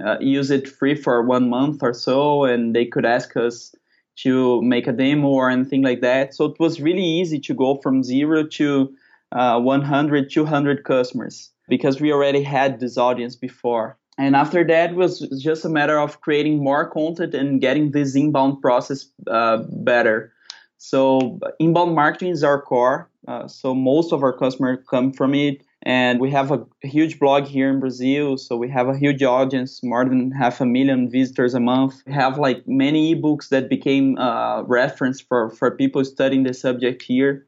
uh, 0.06 0.18
use 0.20 0.52
it 0.52 0.68
free 0.68 0.94
for 0.94 1.22
one 1.22 1.50
month 1.50 1.82
or 1.82 1.92
so, 1.92 2.44
and 2.44 2.76
they 2.76 2.84
could 2.84 3.04
ask 3.04 3.36
us 3.36 3.74
to 4.18 4.62
make 4.62 4.86
a 4.86 4.92
demo 4.92 5.26
or 5.26 5.50
anything 5.50 5.82
like 5.82 6.02
that. 6.02 6.34
So 6.34 6.44
it 6.44 6.60
was 6.60 6.80
really 6.80 7.02
easy 7.02 7.40
to 7.40 7.52
go 7.52 7.80
from 7.82 8.04
zero 8.04 8.46
to 8.46 8.94
uh, 9.32 9.58
100, 9.58 10.30
200 10.30 10.84
customers 10.84 11.50
because 11.68 12.00
we 12.00 12.12
already 12.12 12.44
had 12.44 12.78
this 12.78 12.96
audience 12.96 13.34
before. 13.34 13.98
And 14.18 14.34
after 14.34 14.64
that 14.64 14.94
was 14.94 15.20
just 15.40 15.64
a 15.64 15.68
matter 15.68 15.98
of 15.98 16.20
creating 16.20 16.62
more 16.64 16.88
content 16.88 17.34
and 17.34 17.60
getting 17.60 17.90
this 17.90 18.14
inbound 18.16 18.62
process 18.62 19.06
uh, 19.26 19.58
better. 19.70 20.32
So 20.78 21.38
inbound 21.58 21.94
marketing 21.94 22.32
is 22.32 22.42
our 22.42 22.60
core. 22.60 23.10
Uh, 23.28 23.48
so 23.48 23.74
most 23.74 24.12
of 24.12 24.22
our 24.22 24.32
customers 24.32 24.78
come 24.88 25.12
from 25.12 25.34
it 25.34 25.62
And 25.86 26.20
we 26.20 26.32
have 26.32 26.50
a 26.50 26.66
huge 26.82 27.20
blog 27.20 27.44
here 27.44 27.70
in 27.70 27.78
Brazil, 27.78 28.38
so 28.38 28.56
we 28.56 28.68
have 28.70 28.88
a 28.88 28.98
huge 28.98 29.22
audience, 29.22 29.84
more 29.84 30.04
than 30.04 30.32
half 30.32 30.60
a 30.60 30.66
million 30.66 31.08
visitors 31.08 31.54
a 31.54 31.60
month. 31.60 32.02
We 32.06 32.12
have 32.12 32.38
like 32.38 32.66
many 32.66 33.14
ebooks 33.14 33.50
that 33.50 33.68
became 33.68 34.18
uh, 34.18 34.62
reference 34.62 35.20
for, 35.20 35.50
for 35.50 35.70
people 35.70 36.04
studying 36.04 36.42
the 36.42 36.54
subject 36.54 37.02
here. 37.02 37.46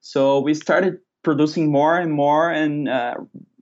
So 0.00 0.40
we 0.40 0.54
started 0.54 0.98
producing 1.22 1.70
more 1.70 1.98
and 1.98 2.10
more 2.10 2.50
and 2.50 2.88
uh, 2.88 3.16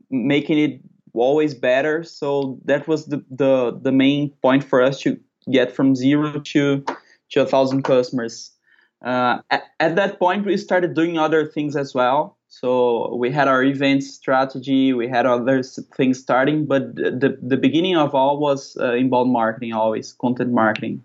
making 0.09 0.59
it 0.61 0.80
always 1.14 1.54
better. 1.54 2.02
So 2.04 2.59
that 2.64 2.88
was 2.88 3.07
the, 3.07 3.25
the, 3.31 3.78
the 3.81 3.92
main 3.92 4.31
point 4.42 4.64
for 4.64 4.83
us 4.83 5.00
to 5.00 5.19
get 5.50 5.75
from 5.75 5.95
zero 5.95 6.40
to, 6.40 6.85
to 7.31 7.40
a 7.40 7.47
thousand 7.47 7.83
customers. 7.83 8.50
Uh, 9.02 9.38
at, 9.50 9.64
at, 9.81 9.97
that 9.97 10.19
point, 10.19 10.47
we 10.47 10.57
started 10.57 10.95
doing 10.95 11.19
other 11.19 11.45
things 11.45 11.75
as 11.75 11.92
well. 11.92 12.38
So 12.49 13.14
we 13.16 13.31
had 13.33 13.49
our 13.49 13.64
event 13.64 14.04
strategy, 14.04 14.92
we 14.92 15.09
had 15.09 15.26
other 15.26 15.62
things 15.97 16.21
starting, 16.21 16.66
but 16.66 16.95
the, 16.95 17.37
the 17.42 17.57
beginning 17.57 17.97
of 17.97 18.14
all 18.14 18.38
was 18.38 18.76
uh, 18.78 18.92
inbound 18.92 19.33
marketing, 19.33 19.73
always 19.73 20.12
content 20.12 20.52
marketing. 20.52 21.02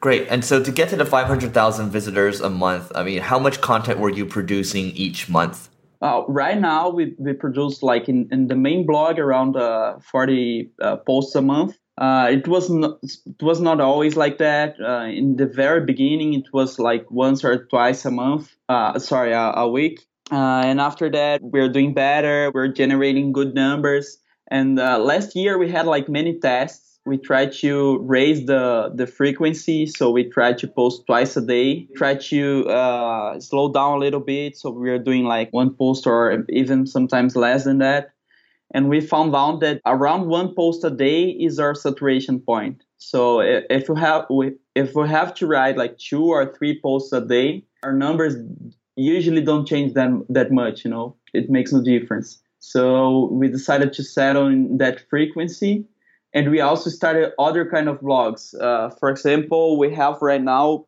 Great. 0.00 0.26
And 0.28 0.44
so 0.44 0.62
to 0.62 0.72
get 0.72 0.88
to 0.90 0.96
the 0.96 1.06
500,000 1.06 1.90
visitors 1.90 2.40
a 2.40 2.50
month, 2.50 2.90
I 2.94 3.04
mean, 3.04 3.20
how 3.20 3.38
much 3.38 3.60
content 3.60 4.00
were 4.00 4.10
you 4.10 4.26
producing 4.26 4.86
each 4.96 5.28
month? 5.28 5.68
Uh, 6.02 6.22
right 6.28 6.58
now, 6.58 6.88
we, 6.88 7.14
we 7.18 7.32
produce 7.32 7.82
like 7.82 8.08
in, 8.08 8.28
in 8.32 8.46
the 8.46 8.56
main 8.56 8.86
blog 8.86 9.18
around 9.18 9.56
uh, 9.56 9.98
40 10.00 10.70
uh, 10.80 10.96
posts 10.96 11.34
a 11.34 11.42
month. 11.42 11.76
Uh, 11.98 12.28
it 12.30 12.48
was 12.48 12.70
not 12.70 12.98
it 13.02 13.42
was 13.42 13.60
not 13.60 13.78
always 13.78 14.16
like 14.16 14.38
that. 14.38 14.76
Uh, 14.80 15.04
in 15.04 15.36
the 15.36 15.44
very 15.44 15.84
beginning, 15.84 16.32
it 16.32 16.50
was 16.50 16.78
like 16.78 17.10
once 17.10 17.44
or 17.44 17.66
twice 17.66 18.06
a 18.06 18.10
month. 18.10 18.50
Uh, 18.70 18.98
sorry, 18.98 19.32
a, 19.32 19.52
a 19.56 19.68
week. 19.68 20.06
and 20.30 20.80
after 20.80 21.10
that, 21.10 21.42
we're 21.42 21.68
doing 21.68 21.92
better. 21.92 22.50
We're 22.54 22.68
generating 22.68 23.32
good 23.32 23.54
numbers. 23.54 24.16
And 24.50 24.76
last 24.76 25.36
year, 25.36 25.58
we 25.58 25.70
had 25.70 25.86
like 25.86 26.08
many 26.08 26.38
tests 26.38 26.89
we 27.06 27.16
try 27.16 27.46
to 27.46 27.98
raise 28.00 28.46
the 28.46 28.92
the 28.94 29.06
frequency 29.06 29.86
so 29.86 30.10
we 30.10 30.24
try 30.24 30.52
to 30.52 30.66
post 30.68 31.06
twice 31.06 31.36
a 31.36 31.40
day. 31.40 31.86
Try 31.96 32.14
to 32.14 32.68
uh, 32.68 33.40
slow 33.40 33.72
down 33.72 33.96
a 33.96 33.98
little 33.98 34.20
bit 34.20 34.56
so 34.56 34.70
we 34.70 34.90
are 34.90 34.98
doing 34.98 35.24
like 35.24 35.52
one 35.52 35.74
post 35.74 36.06
or 36.06 36.44
even 36.48 36.86
sometimes 36.86 37.36
less 37.36 37.64
than 37.64 37.78
that. 37.78 38.12
And 38.72 38.88
we 38.88 39.00
found 39.00 39.34
out 39.34 39.60
that 39.60 39.80
around 39.84 40.28
one 40.28 40.54
post 40.54 40.84
a 40.84 40.90
day 40.90 41.30
is 41.30 41.58
our 41.58 41.74
saturation 41.74 42.38
point. 42.40 42.84
So 42.98 43.40
if 43.40 43.88
we 43.88 43.98
have 43.98 44.26
if 44.74 44.94
we 44.94 45.08
have 45.08 45.34
to 45.34 45.46
write 45.46 45.76
like 45.76 45.98
two 45.98 46.24
or 46.24 46.54
three 46.54 46.80
posts 46.80 47.12
a 47.12 47.20
day 47.20 47.64
our 47.82 47.94
numbers 47.94 48.34
usually 48.96 49.40
don't 49.40 49.66
change 49.66 49.94
that 49.94 50.10
that 50.28 50.52
much 50.52 50.84
you 50.84 50.90
know? 50.90 51.16
It 51.32 51.48
makes 51.48 51.72
no 51.72 51.82
difference. 51.82 52.42
So 52.58 53.30
we 53.32 53.48
decided 53.48 53.94
to 53.94 54.04
settle 54.04 54.48
in 54.48 54.76
that 54.78 55.08
frequency 55.08 55.86
and 56.32 56.50
we 56.50 56.60
also 56.60 56.90
started 56.90 57.32
other 57.38 57.68
kind 57.68 57.88
of 57.88 58.00
blogs. 58.00 58.54
Uh, 58.60 58.90
for 58.90 59.10
example, 59.10 59.78
we 59.78 59.92
have 59.94 60.22
right 60.22 60.42
now 60.42 60.86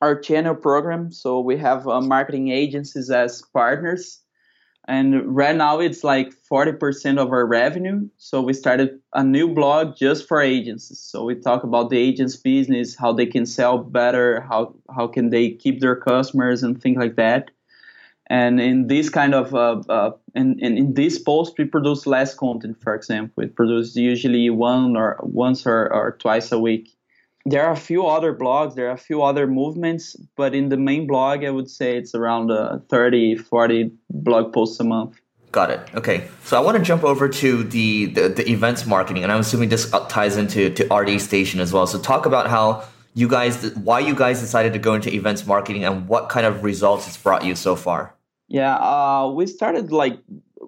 our 0.00 0.18
channel 0.18 0.54
program. 0.54 1.12
So 1.12 1.40
we 1.40 1.56
have 1.58 1.86
uh, 1.86 2.00
marketing 2.00 2.48
agencies 2.48 3.08
as 3.08 3.42
partners. 3.52 4.18
And 4.88 5.36
right 5.36 5.54
now 5.54 5.78
it's 5.78 6.02
like 6.02 6.32
40% 6.50 7.18
of 7.18 7.30
our 7.30 7.46
revenue. 7.46 8.08
So 8.16 8.42
we 8.42 8.52
started 8.52 8.98
a 9.14 9.22
new 9.22 9.54
blog 9.54 9.96
just 9.96 10.26
for 10.26 10.40
agencies. 10.40 10.98
So 10.98 11.22
we 11.22 11.36
talk 11.36 11.62
about 11.62 11.90
the 11.90 11.98
agents 11.98 12.34
business, 12.34 12.96
how 12.96 13.12
they 13.12 13.26
can 13.26 13.46
sell 13.46 13.78
better, 13.78 14.40
how, 14.40 14.74
how 14.92 15.06
can 15.06 15.30
they 15.30 15.50
keep 15.50 15.80
their 15.80 15.94
customers 15.94 16.64
and 16.64 16.82
things 16.82 16.98
like 16.98 17.14
that. 17.14 17.52
And 18.26 18.60
in 18.60 18.88
this 18.88 19.08
kind 19.08 19.34
of 19.34 19.54
uh, 19.54 20.12
uh, 20.34 20.40
in, 20.40 20.60
in, 20.60 20.94
this 20.94 21.18
post, 21.18 21.54
we 21.58 21.64
produce 21.64 22.06
less 22.06 22.34
content. 22.34 22.80
For 22.80 22.94
example, 22.94 23.34
we 23.36 23.46
produce 23.46 23.96
usually 23.96 24.50
one 24.50 24.96
or 24.96 25.18
once 25.22 25.66
or, 25.66 25.92
or 25.92 26.16
twice 26.18 26.52
a 26.52 26.58
week. 26.58 26.96
There 27.44 27.64
are 27.64 27.72
a 27.72 27.76
few 27.76 28.06
other 28.06 28.32
blogs, 28.32 28.76
there 28.76 28.88
are 28.88 28.92
a 28.92 28.98
few 28.98 29.22
other 29.22 29.46
movements, 29.48 30.14
but 30.36 30.54
in 30.54 30.68
the 30.68 30.76
main 30.76 31.08
blog, 31.08 31.44
I 31.44 31.50
would 31.50 31.68
say 31.68 31.96
it's 31.96 32.14
around 32.14 32.52
uh, 32.52 32.78
30, 32.88 33.36
40 33.36 33.90
blog 34.10 34.52
posts 34.52 34.78
a 34.78 34.84
month. 34.84 35.20
Got 35.50 35.70
it. 35.70 35.80
Okay. 35.94 36.28
So 36.44 36.56
I 36.56 36.60
want 36.60 36.78
to 36.78 36.82
jump 36.82 37.04
over 37.04 37.28
to 37.28 37.64
the, 37.64 38.06
the, 38.06 38.28
the 38.28 38.50
events 38.50 38.86
marketing, 38.86 39.22
and 39.22 39.30
I'm 39.30 39.40
assuming 39.40 39.68
this 39.68 39.90
ties 40.08 40.36
into 40.36 40.70
to 40.70 40.94
RD 40.94 41.20
Station 41.20 41.60
as 41.60 41.72
well. 41.72 41.86
So 41.86 41.98
talk 41.98 42.26
about 42.26 42.48
how 42.48 42.84
you 43.14 43.28
guys, 43.28 43.74
why 43.74 43.98
you 44.00 44.14
guys 44.14 44.40
decided 44.40 44.72
to 44.72 44.78
go 44.78 44.94
into 44.94 45.12
events 45.12 45.44
marketing, 45.46 45.84
and 45.84 46.08
what 46.08 46.30
kind 46.30 46.46
of 46.46 46.64
results 46.64 47.06
it's 47.06 47.18
brought 47.18 47.44
you 47.44 47.54
so 47.54 47.76
far. 47.76 48.14
Yeah, 48.52 48.74
uh, 48.74 49.32
we 49.34 49.46
started 49.46 49.92
like 49.92 50.18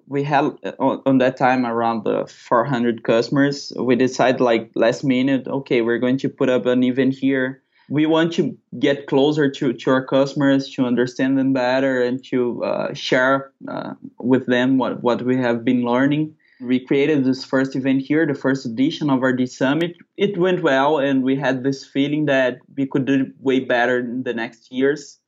we 0.07 0.23
had 0.23 0.45
on, 0.79 1.03
on 1.05 1.19
that 1.19 1.37
time 1.37 1.67
around 1.67 2.03
the 2.03 2.25
400 2.25 3.03
customers. 3.03 3.71
We 3.77 3.95
decided 3.95 4.41
like 4.41 4.71
last 4.73 5.03
minute, 5.03 5.47
okay, 5.47 5.81
we're 5.81 5.99
going 5.99 6.17
to 6.17 6.29
put 6.29 6.49
up 6.49 6.65
an 6.65 6.81
event 6.81 7.13
here. 7.13 7.61
We 7.87 8.07
want 8.07 8.33
to 8.33 8.57
get 8.79 9.05
closer 9.05 9.51
to, 9.51 9.71
to 9.71 9.89
our 9.91 10.03
customers, 10.03 10.67
to 10.71 10.83
understand 10.83 11.37
them 11.37 11.53
better, 11.53 12.01
and 12.01 12.23
to 12.25 12.63
uh, 12.63 12.93
share 12.95 13.51
uh, 13.67 13.93
with 14.17 14.47
them 14.47 14.79
what, 14.79 15.03
what 15.03 15.21
we 15.21 15.37
have 15.37 15.63
been 15.63 15.83
learning. 15.85 16.35
We 16.61 16.79
created 16.79 17.23
this 17.23 17.45
first 17.45 17.75
event 17.75 18.01
here, 18.01 18.25
the 18.25 18.33
first 18.33 18.65
edition 18.65 19.11
of 19.11 19.21
RD 19.21 19.47
Summit. 19.47 19.95
It 20.17 20.39
went 20.39 20.63
well, 20.63 20.97
and 20.97 21.23
we 21.23 21.35
had 21.35 21.63
this 21.63 21.85
feeling 21.85 22.25
that 22.25 22.57
we 22.75 22.87
could 22.87 23.05
do 23.05 23.31
way 23.41 23.59
better 23.59 23.99
in 23.99 24.23
the 24.23 24.33
next 24.33 24.71
years. 24.71 25.19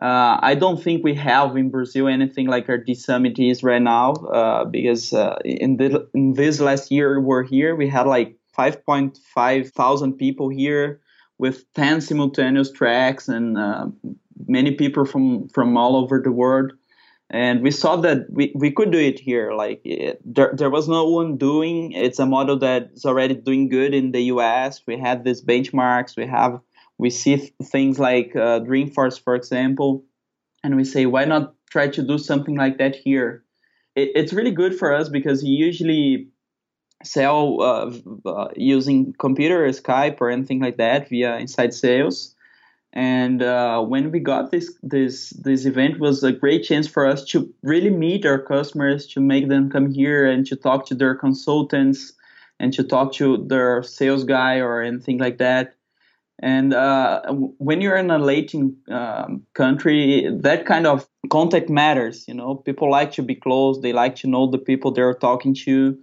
Uh, 0.00 0.38
I 0.40 0.54
don't 0.54 0.82
think 0.82 1.04
we 1.04 1.14
have 1.14 1.56
in 1.56 1.68
Brazil 1.68 2.08
anything 2.08 2.46
like 2.46 2.68
RD 2.68 2.96
Summit 2.96 3.38
is 3.38 3.62
right 3.62 3.82
now 3.82 4.12
uh, 4.12 4.64
because 4.64 5.12
uh, 5.12 5.36
in, 5.44 5.76
the, 5.76 6.08
in 6.14 6.32
this 6.32 6.58
last 6.58 6.90
year 6.90 7.20
we're 7.20 7.42
here, 7.42 7.76
we 7.76 7.86
had 7.86 8.06
like 8.06 8.36
5.5 8.58 9.70
thousand 9.72 10.14
people 10.14 10.48
here 10.48 11.00
with 11.38 11.70
10 11.74 12.00
simultaneous 12.00 12.70
tracks 12.70 13.28
and 13.28 13.58
uh, 13.58 13.88
many 14.46 14.72
people 14.72 15.04
from, 15.04 15.48
from 15.48 15.76
all 15.76 15.96
over 15.96 16.20
the 16.20 16.32
world. 16.32 16.72
And 17.28 17.62
we 17.62 17.70
saw 17.70 17.96
that 17.96 18.26
we, 18.30 18.52
we 18.56 18.72
could 18.72 18.90
do 18.90 18.98
it 18.98 19.20
here. 19.20 19.52
Like 19.52 19.82
it, 19.84 20.20
there, 20.24 20.52
there 20.56 20.70
was 20.70 20.88
no 20.88 21.08
one 21.08 21.36
doing. 21.36 21.92
It's 21.92 22.18
a 22.18 22.26
model 22.26 22.58
that's 22.58 23.04
already 23.04 23.34
doing 23.34 23.68
good 23.68 23.94
in 23.94 24.12
the 24.12 24.22
US. 24.22 24.80
We 24.86 24.98
had 24.98 25.24
these 25.24 25.44
benchmarks. 25.44 26.16
We 26.16 26.26
have 26.26 26.58
we 27.00 27.08
see 27.08 27.36
th- 27.36 27.52
things 27.64 27.98
like 27.98 28.36
uh, 28.36 28.60
Dreamforce, 28.60 29.18
for 29.18 29.34
example, 29.34 30.04
and 30.62 30.76
we 30.76 30.84
say, 30.84 31.06
why 31.06 31.24
not 31.24 31.54
try 31.70 31.88
to 31.88 32.02
do 32.02 32.18
something 32.18 32.56
like 32.56 32.76
that 32.76 32.94
here? 32.94 33.42
It, 33.96 34.10
it's 34.14 34.34
really 34.34 34.50
good 34.50 34.78
for 34.78 34.92
us 34.94 35.08
because 35.08 35.42
you 35.42 35.56
usually 35.56 36.28
sell 37.02 37.62
uh, 37.62 37.90
uh, 38.26 38.48
using 38.54 39.14
computer 39.18 39.66
Skype 39.68 40.20
or 40.20 40.28
anything 40.28 40.60
like 40.60 40.76
that 40.76 41.08
via 41.08 41.38
inside 41.38 41.72
sales. 41.72 42.34
And 42.92 43.42
uh, 43.42 43.80
when 43.82 44.10
we 44.10 44.20
got 44.20 44.50
this 44.50 44.74
this 44.82 45.30
this 45.30 45.64
event 45.64 46.00
was 46.00 46.22
a 46.22 46.32
great 46.32 46.64
chance 46.64 46.86
for 46.86 47.06
us 47.06 47.24
to 47.26 47.48
really 47.62 47.88
meet 47.88 48.26
our 48.26 48.38
customers, 48.38 49.06
to 49.14 49.20
make 49.20 49.48
them 49.48 49.70
come 49.70 49.90
here 49.90 50.26
and 50.26 50.44
to 50.48 50.56
talk 50.56 50.84
to 50.86 50.94
their 50.94 51.14
consultants 51.14 52.12
and 52.58 52.74
to 52.74 52.84
talk 52.84 53.14
to 53.14 53.46
their 53.48 53.82
sales 53.82 54.24
guy 54.24 54.58
or 54.58 54.82
anything 54.82 55.18
like 55.18 55.38
that. 55.38 55.74
And 56.42 56.72
uh, 56.72 57.22
when 57.58 57.80
you're 57.80 57.96
in 57.96 58.10
a 58.10 58.18
Latin 58.18 58.76
um, 58.90 59.42
country, 59.54 60.26
that 60.40 60.64
kind 60.64 60.86
of 60.86 61.06
contact 61.30 61.68
matters. 61.68 62.24
You 62.26 62.34
know, 62.34 62.54
people 62.54 62.90
like 62.90 63.12
to 63.12 63.22
be 63.22 63.34
close. 63.34 63.80
They 63.80 63.92
like 63.92 64.16
to 64.16 64.26
know 64.26 64.50
the 64.50 64.58
people 64.58 64.90
they're 64.90 65.14
talking 65.14 65.54
to. 65.66 65.98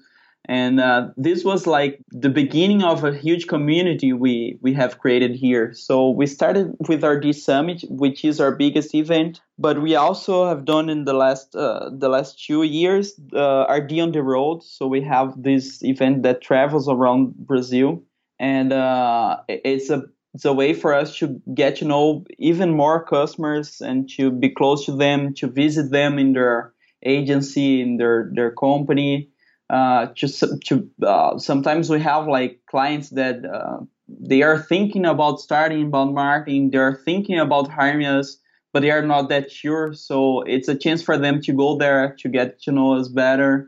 And 0.50 0.80
uh, 0.80 1.10
this 1.18 1.44
was 1.44 1.68
like 1.68 2.00
the 2.10 2.30
beginning 2.30 2.82
of 2.82 3.04
a 3.04 3.14
huge 3.14 3.48
community 3.48 4.14
we, 4.14 4.58
we 4.62 4.74
have 4.76 4.98
created 4.98 5.36
here. 5.36 5.74
So 5.74 6.10
we 6.10 6.26
started 6.26 6.74
with 6.88 7.04
RD 7.04 7.36
Summit, 7.36 7.84
which 7.90 8.24
is 8.24 8.40
our 8.40 8.56
biggest 8.56 8.96
event, 8.96 9.42
but 9.60 9.82
we 9.82 9.96
also 9.96 10.48
have 10.48 10.64
done 10.64 10.90
in 10.90 11.04
the 11.04 11.14
last 11.14 11.54
uh, 11.54 11.90
the 11.92 12.08
last 12.08 12.42
two 12.42 12.64
years 12.64 13.20
uh, 13.34 13.66
RD 13.70 14.00
on 14.00 14.14
the 14.14 14.24
road. 14.24 14.64
So 14.64 14.88
we 14.88 15.02
have 15.02 15.34
this 15.42 15.84
event 15.84 16.24
that 16.24 16.42
travels 16.42 16.88
around 16.88 17.36
Brazil, 17.36 18.02
and 18.40 18.72
uh, 18.72 19.42
it's 19.50 19.90
a 19.90 20.04
it's 20.34 20.46
a 20.46 20.54
way 20.54 20.74
for 20.74 20.94
us 20.94 21.18
to 21.18 21.42
get 21.54 21.78
to 21.78 21.86
know 21.86 22.26
even 22.38 22.72
more 22.72 23.04
customers 23.04 23.82
and 23.82 24.10
to 24.10 24.30
be 24.32 24.50
close 24.50 24.86
to 24.86 24.96
them, 24.96 25.34
to 25.36 25.48
visit 25.48 25.92
them 25.92 26.20
in 26.20 26.34
their 26.34 26.74
agency, 27.04 27.82
in 27.82 27.98
their 27.98 28.30
their 28.34 28.52
company. 28.52 29.30
Uh, 29.70 30.08
just 30.14 30.44
to 30.66 30.90
uh, 31.06 31.38
sometimes 31.38 31.90
we 31.90 32.00
have 32.00 32.28
like 32.28 32.62
clients 32.70 33.10
that 33.10 33.44
uh, 33.46 33.80
they 34.08 34.42
are 34.42 34.58
thinking 34.58 35.06
about 35.06 35.40
starting 35.40 35.82
inbound 35.82 36.14
marketing, 36.14 36.70
they 36.72 36.78
are 36.78 36.96
thinking 36.96 37.40
about 37.40 37.70
hiring 37.70 38.06
us, 38.06 38.38
but 38.72 38.82
they 38.82 38.92
are 38.92 39.06
not 39.06 39.30
that 39.30 39.52
sure. 39.52 39.94
So 39.94 40.42
it's 40.44 40.68
a 40.68 40.78
chance 40.78 41.02
for 41.02 41.18
them 41.18 41.42
to 41.42 41.54
go 41.54 41.78
there 41.78 42.16
to 42.20 42.30
get 42.30 42.62
to 42.62 42.72
know 42.72 42.94
us 42.94 43.10
better 43.10 43.68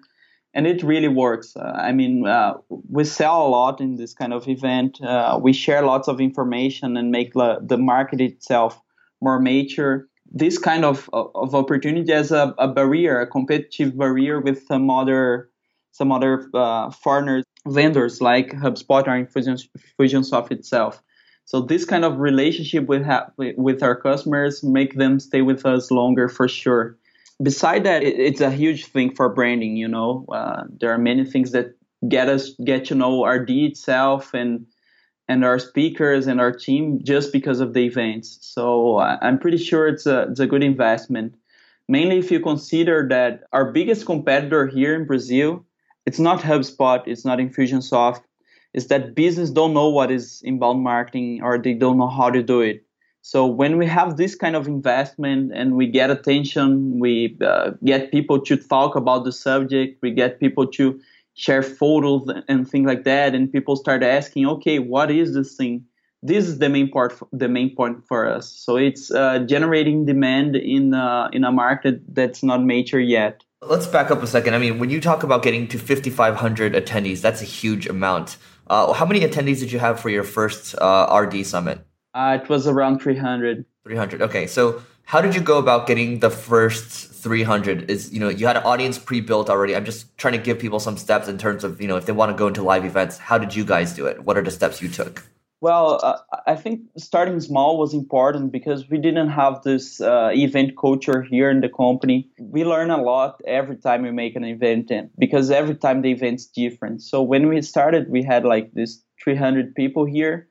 and 0.59 0.67
it 0.67 0.83
really 0.83 1.07
works. 1.07 1.55
Uh, 1.55 1.71
I 1.89 1.93
mean, 1.93 2.27
uh, 2.27 2.55
we 2.67 3.05
sell 3.05 3.47
a 3.47 3.49
lot 3.49 3.79
in 3.79 3.95
this 3.95 4.13
kind 4.13 4.33
of 4.33 4.45
event. 4.49 5.01
Uh, 5.01 5.39
we 5.41 5.53
share 5.53 5.83
lots 5.83 6.09
of 6.09 6.19
information 6.19 6.97
and 6.97 7.11
make 7.11 7.31
the, 7.31 7.59
the 7.63 7.77
market 7.77 8.19
itself 8.19 8.81
more 9.21 9.39
mature. 9.39 10.09
this 10.43 10.57
kind 10.57 10.83
of 10.83 11.09
of 11.13 11.55
opportunity 11.55 12.11
as 12.11 12.31
a, 12.31 12.53
a 12.57 12.67
barrier, 12.67 13.21
a 13.21 13.27
competitive 13.27 13.97
barrier 13.97 14.41
with 14.41 14.59
some 14.67 14.89
other 14.89 15.49
some 15.91 16.11
other 16.11 16.33
uh, 16.53 16.91
foreigners 16.91 17.45
vendors 17.65 18.19
like 18.21 18.49
HubSpot 18.51 19.07
or 19.07 19.15
Infusion, 19.15 19.57
Infusionsoft 19.97 20.51
itself. 20.51 21.01
So 21.45 21.61
this 21.61 21.85
kind 21.85 22.05
of 22.05 22.19
relationship 22.19 22.85
with 22.91 23.05
ha- 23.05 23.31
with 23.37 23.81
our 23.81 23.95
customers 23.95 24.61
make 24.63 24.93
them 24.95 25.19
stay 25.19 25.41
with 25.41 25.65
us 25.65 25.89
longer 25.89 26.27
for 26.27 26.47
sure. 26.47 26.98
Beside 27.41 27.84
that, 27.86 28.03
it, 28.03 28.19
it's 28.19 28.41
a 28.41 28.51
huge 28.51 28.88
thing 28.88 29.15
for 29.15 29.29
branding. 29.29 29.77
You 29.77 29.88
know, 29.88 30.25
uh, 30.31 30.63
there 30.69 30.91
are 30.91 30.98
many 30.98 31.25
things 31.25 31.51
that 31.51 31.75
get 32.08 32.29
us 32.29 32.51
get 32.63 32.86
to 32.86 32.96
know 32.96 33.25
RD 33.25 33.50
itself 33.50 34.34
and 34.34 34.65
and 35.27 35.46
our 35.46 35.60
speakers 35.60 36.25
and 36.25 36.41
our 36.41 36.51
team 36.51 37.00
just 37.03 37.31
because 37.31 37.60
of 37.60 37.74
the 37.74 37.86
events. 37.86 38.39
So 38.41 38.98
I'm 39.00 39.38
pretty 39.38 39.58
sure 39.58 39.88
it's 39.88 40.05
a 40.05 40.24
it's 40.24 40.39
a 40.39 40.48
good 40.48 40.63
investment. 40.63 41.36
Mainly 41.88 42.17
if 42.17 42.31
you 42.31 42.39
consider 42.39 43.08
that 43.10 43.43
our 43.53 43.72
biggest 43.72 44.05
competitor 44.05 44.67
here 44.67 44.96
in 44.96 45.05
Brazil, 45.05 45.65
it's 46.05 46.19
not 46.19 46.41
HubSpot, 46.41 47.03
it's 47.05 47.25
not 47.25 47.39
Infusionsoft, 47.39 48.22
is 48.74 48.88
that 48.88 49.15
business 49.15 49.50
don't 49.51 49.74
know 49.74 49.89
what 49.89 50.12
is 50.12 50.41
inbound 50.43 50.84
marketing 50.84 51.41
or 51.43 51.58
they 51.58 51.74
don't 51.74 51.98
know 51.98 52.10
how 52.10 52.29
to 52.29 52.43
do 52.43 52.62
it. 52.62 52.84
So 53.31 53.45
when 53.45 53.77
we 53.77 53.86
have 53.86 54.17
this 54.17 54.33
kind 54.33 54.55
of 54.55 54.65
investment 54.65 55.51
and 55.53 55.75
we 55.75 55.86
get 55.86 56.09
attention, 56.09 57.00
we 57.00 57.38
uh, 57.45 57.74
get 57.86 58.12
people 58.12 58.41
to 58.41 58.57
talk 58.57 58.95
about 58.95 59.24
the 59.24 59.31
subject, 59.31 60.01
we 60.01 60.09
get 60.09 60.39
people 60.39 60.65
to 60.77 61.00
share 61.36 61.62
photos 61.62 62.27
and 62.48 62.67
things 62.67 62.88
like 62.88 63.03
that 63.03 63.36
and 63.36 63.53
people 63.53 63.75
start 63.75 64.01
asking 64.01 64.48
okay 64.48 64.79
what 64.79 65.12
is 65.12 65.36
this 65.36 65.55
thing? 65.55 65.86
This 66.24 66.48
is 66.48 66.57
the 66.57 66.69
main 66.69 66.89
part 66.89 67.13
the 67.31 67.48
main 67.48 67.75
point 67.75 67.98
for 68.07 68.27
us. 68.27 68.50
So 68.50 68.77
it's 68.77 69.12
uh, 69.12 69.45
generating 69.45 70.07
demand 70.07 70.55
in 70.55 70.95
uh, 70.95 71.29
in 71.31 71.43
a 71.43 71.51
market 71.51 72.01
that's 72.15 72.41
not 72.41 72.65
mature 72.65 73.00
yet. 73.00 73.43
Let's 73.62 73.86
back 73.86 74.09
up 74.09 74.24
a 74.24 74.27
second. 74.27 74.55
I 74.55 74.57
mean 74.57 74.79
when 74.79 74.89
you 74.89 75.00
talk 75.00 75.21
about 75.21 75.43
getting 75.43 75.67
to 75.67 75.77
5500 75.77 76.74
attendees 76.74 77.21
that's 77.21 77.43
a 77.43 77.51
huge 77.62 77.86
amount. 77.86 78.38
Uh, 78.65 78.91
how 78.93 79.05
many 79.05 79.19
attendees 79.19 79.59
did 79.59 79.71
you 79.71 79.77
have 79.77 80.00
for 80.00 80.09
your 80.09 80.24
first 80.24 80.74
uh, 80.79 81.05
rd 81.24 81.45
summit 81.45 81.86
uh, 82.19 82.39
it 82.41 82.49
was 82.49 82.67
around 82.67 82.99
300 82.99 83.65
300 83.85 84.21
okay 84.21 84.45
so 84.47 84.81
how 85.09 85.21
did 85.21 85.33
you 85.33 85.41
go 85.41 85.57
about 85.57 85.88
getting 85.88 86.19
the 86.19 86.29
first 86.29 87.09
300 87.19 87.89
is 87.89 88.13
you 88.13 88.19
know 88.19 88.29
you 88.29 88.47
had 88.47 88.57
an 88.57 88.63
audience 88.63 88.97
pre-built 88.97 89.49
already. 89.49 89.75
I'm 89.75 89.85
just 89.85 90.17
trying 90.17 90.33
to 90.33 90.39
give 90.39 90.59
people 90.59 90.79
some 90.79 90.97
steps 90.97 91.27
in 91.27 91.38
terms 91.38 91.63
of 91.63 91.81
you 91.81 91.88
know 91.88 91.97
if 91.97 92.05
they 92.05 92.11
want 92.11 92.31
to 92.31 92.38
go 92.38 92.47
into 92.47 92.63
live 92.63 92.85
events 92.85 93.17
how 93.17 93.38
did 93.38 93.55
you 93.55 93.65
guys 93.65 93.93
do 93.93 94.05
it? 94.05 94.23
What 94.23 94.38
are 94.38 94.43
the 94.43 94.51
steps 94.51 94.81
you 94.81 94.89
took? 94.89 95.23
Well 95.61 95.99
uh, 96.03 96.19
i 96.47 96.55
think 96.55 96.81
starting 96.95 97.39
small 97.41 97.77
was 97.77 97.93
important 97.93 98.51
because 98.51 98.88
we 98.89 98.97
didn't 98.97 99.29
have 99.29 99.61
this 99.63 99.99
uh, 99.99 100.29
event 100.33 100.77
culture 100.77 101.21
here 101.21 101.49
in 101.49 101.61
the 101.61 101.69
company. 101.69 102.29
We 102.39 102.63
learn 102.63 102.91
a 102.91 103.01
lot 103.01 103.41
every 103.45 103.77
time 103.77 104.03
we 104.03 104.11
make 104.11 104.35
an 104.35 104.45
event 104.45 104.91
because 105.17 105.51
every 105.51 105.75
time 105.75 106.01
the 106.01 106.11
event's 106.11 106.45
different. 106.45 107.01
So 107.01 107.21
when 107.21 107.49
we 107.49 107.61
started 107.61 108.09
we 108.09 108.23
had 108.23 108.45
like 108.45 108.73
this 108.73 109.03
300 109.23 109.75
people 109.75 110.05
here 110.05 110.48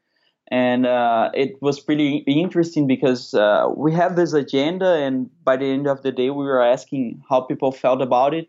and 0.51 0.87
uh, 0.87 1.31
it 1.35 1.61
was 1.61 1.79
pretty 1.79 2.25
interesting 2.27 2.87
because 2.87 3.35
uh, 3.35 3.69
we 3.77 3.93
have 3.93 4.17
this 4.17 4.33
agenda 4.33 4.95
and 4.95 5.31
by 5.45 5.57
the 5.57 5.67
end 5.67 5.87
of 5.87 6.03
the 6.03 6.13
day 6.13 6.31
we 6.31 6.45
were 6.45 6.63
asking 6.63 7.23
how 7.29 7.43
people 7.43 7.71
felt 7.71 8.01
about 8.01 8.35
it. 8.35 8.49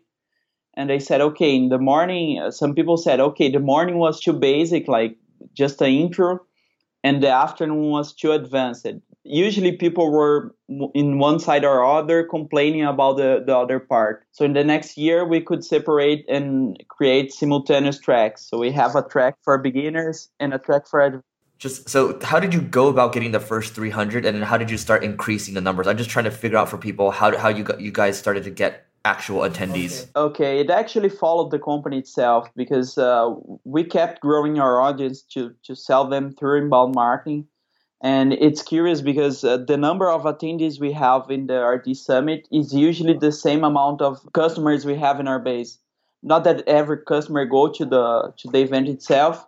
And 0.74 0.88
they 0.88 0.98
said 0.98 1.20
okay 1.20 1.54
in 1.54 1.68
the 1.68 1.78
morning 1.78 2.40
uh, 2.40 2.50
some 2.50 2.74
people 2.74 2.96
said 2.96 3.20
okay 3.20 3.50
the 3.50 3.60
morning 3.60 3.98
was 3.98 4.20
too 4.20 4.32
basic 4.32 4.88
like 4.88 5.16
just 5.52 5.80
an 5.82 5.88
intro 5.90 6.40
and 7.02 7.22
the 7.22 7.30
afternoon 7.30 7.90
was 7.90 8.14
too 8.14 8.32
advanced. 8.32 8.86
Usually 9.24 9.72
people 9.72 10.10
were 10.10 10.54
in 10.94 11.18
one 11.18 11.38
side 11.38 11.64
or 11.64 11.84
other 11.84 12.24
complaining 12.24 12.84
about 12.84 13.16
the, 13.16 13.42
the 13.44 13.56
other 13.56 13.78
part. 13.78 14.24
So 14.32 14.44
in 14.44 14.52
the 14.52 14.64
next 14.64 14.96
year 14.96 15.26
we 15.26 15.40
could 15.40 15.64
separate 15.64 16.24
and 16.28 16.82
create 16.88 17.32
simultaneous 17.32 17.98
tracks. 17.98 18.48
So 18.48 18.58
we 18.58 18.70
have 18.72 18.96
a 18.96 19.02
track 19.02 19.36
for 19.42 19.58
beginners 19.58 20.28
and 20.38 20.54
a 20.54 20.58
track 20.58 20.86
for 20.86 21.22
just 21.60 21.88
so 21.88 22.18
how 22.22 22.40
did 22.40 22.52
you 22.52 22.60
go 22.60 22.88
about 22.88 23.12
getting 23.12 23.30
the 23.30 23.38
first 23.38 23.74
300 23.74 24.24
and 24.24 24.36
then 24.36 24.42
how 24.42 24.58
did 24.58 24.70
you 24.70 24.76
start 24.76 25.04
increasing 25.04 25.54
the 25.54 25.60
numbers 25.60 25.86
i'm 25.86 25.96
just 25.96 26.10
trying 26.10 26.24
to 26.24 26.30
figure 26.30 26.58
out 26.58 26.68
for 26.68 26.78
people 26.78 27.12
how, 27.12 27.36
how 27.36 27.48
you 27.48 27.64
you 27.78 27.92
guys 27.92 28.18
started 28.18 28.42
to 28.42 28.50
get 28.50 28.86
actual 29.04 29.40
attendees 29.40 30.08
okay, 30.16 30.20
okay. 30.20 30.60
it 30.60 30.70
actually 30.70 31.08
followed 31.08 31.50
the 31.50 31.58
company 31.58 31.98
itself 31.98 32.50
because 32.56 32.98
uh, 32.98 33.32
we 33.64 33.84
kept 33.84 34.20
growing 34.20 34.58
our 34.58 34.80
audience 34.80 35.22
to, 35.22 35.54
to 35.62 35.74
sell 35.74 36.06
them 36.06 36.32
through 36.32 36.58
inbound 36.58 36.94
marketing 36.94 37.46
and 38.02 38.32
it's 38.32 38.62
curious 38.62 39.02
because 39.02 39.44
uh, 39.44 39.58
the 39.58 39.76
number 39.76 40.10
of 40.10 40.22
attendees 40.22 40.80
we 40.80 40.92
have 40.92 41.30
in 41.30 41.46
the 41.46 41.62
RD 41.62 41.96
Summit 41.96 42.48
is 42.50 42.74
usually 42.74 43.12
the 43.12 43.32
same 43.32 43.62
amount 43.62 44.00
of 44.00 44.26
customers 44.32 44.86
we 44.86 44.96
have 44.96 45.20
in 45.20 45.28
our 45.28 45.38
base. 45.38 45.78
Not 46.22 46.44
that 46.44 46.66
every 46.66 46.98
customer 46.98 47.44
go 47.44 47.68
to 47.68 47.84
the 47.84 48.32
to 48.38 48.48
the 48.48 48.60
event 48.60 48.88
itself, 48.88 49.46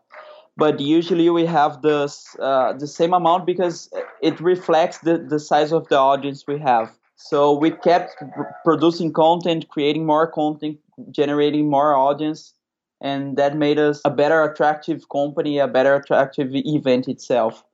but 0.57 0.81
usually 0.81 1.31
we 1.31 1.47
have 1.47 1.83
the 1.83 2.13
uh, 2.41 2.73
the 2.75 2.87
same 2.87 3.13
amount 3.13 3.47
because 3.47 3.91
it 4.21 4.41
reflects 4.41 4.99
the, 4.99 5.19
the 5.19 5.39
size 5.41 5.73
of 5.73 5.89
the 5.89 5.99
audience 5.99 6.45
we 6.47 6.59
have. 6.59 6.91
So 7.17 7.53
we 7.53 7.71
kept 7.71 8.17
producing 8.65 9.13
content, 9.13 9.69
creating 9.69 10.07
more 10.07 10.27
content, 10.27 10.79
generating 11.11 11.71
more 11.71 11.95
audience, 11.95 12.55
and 13.01 13.37
that 13.37 13.57
made 13.57 13.79
us 13.79 14.01
a 14.05 14.11
better 14.11 14.43
attractive 14.43 15.09
company, 15.09 15.59
a 15.59 15.69
better 15.69 15.95
attractive 15.95 16.51
event 16.53 17.09
itself. 17.09 17.65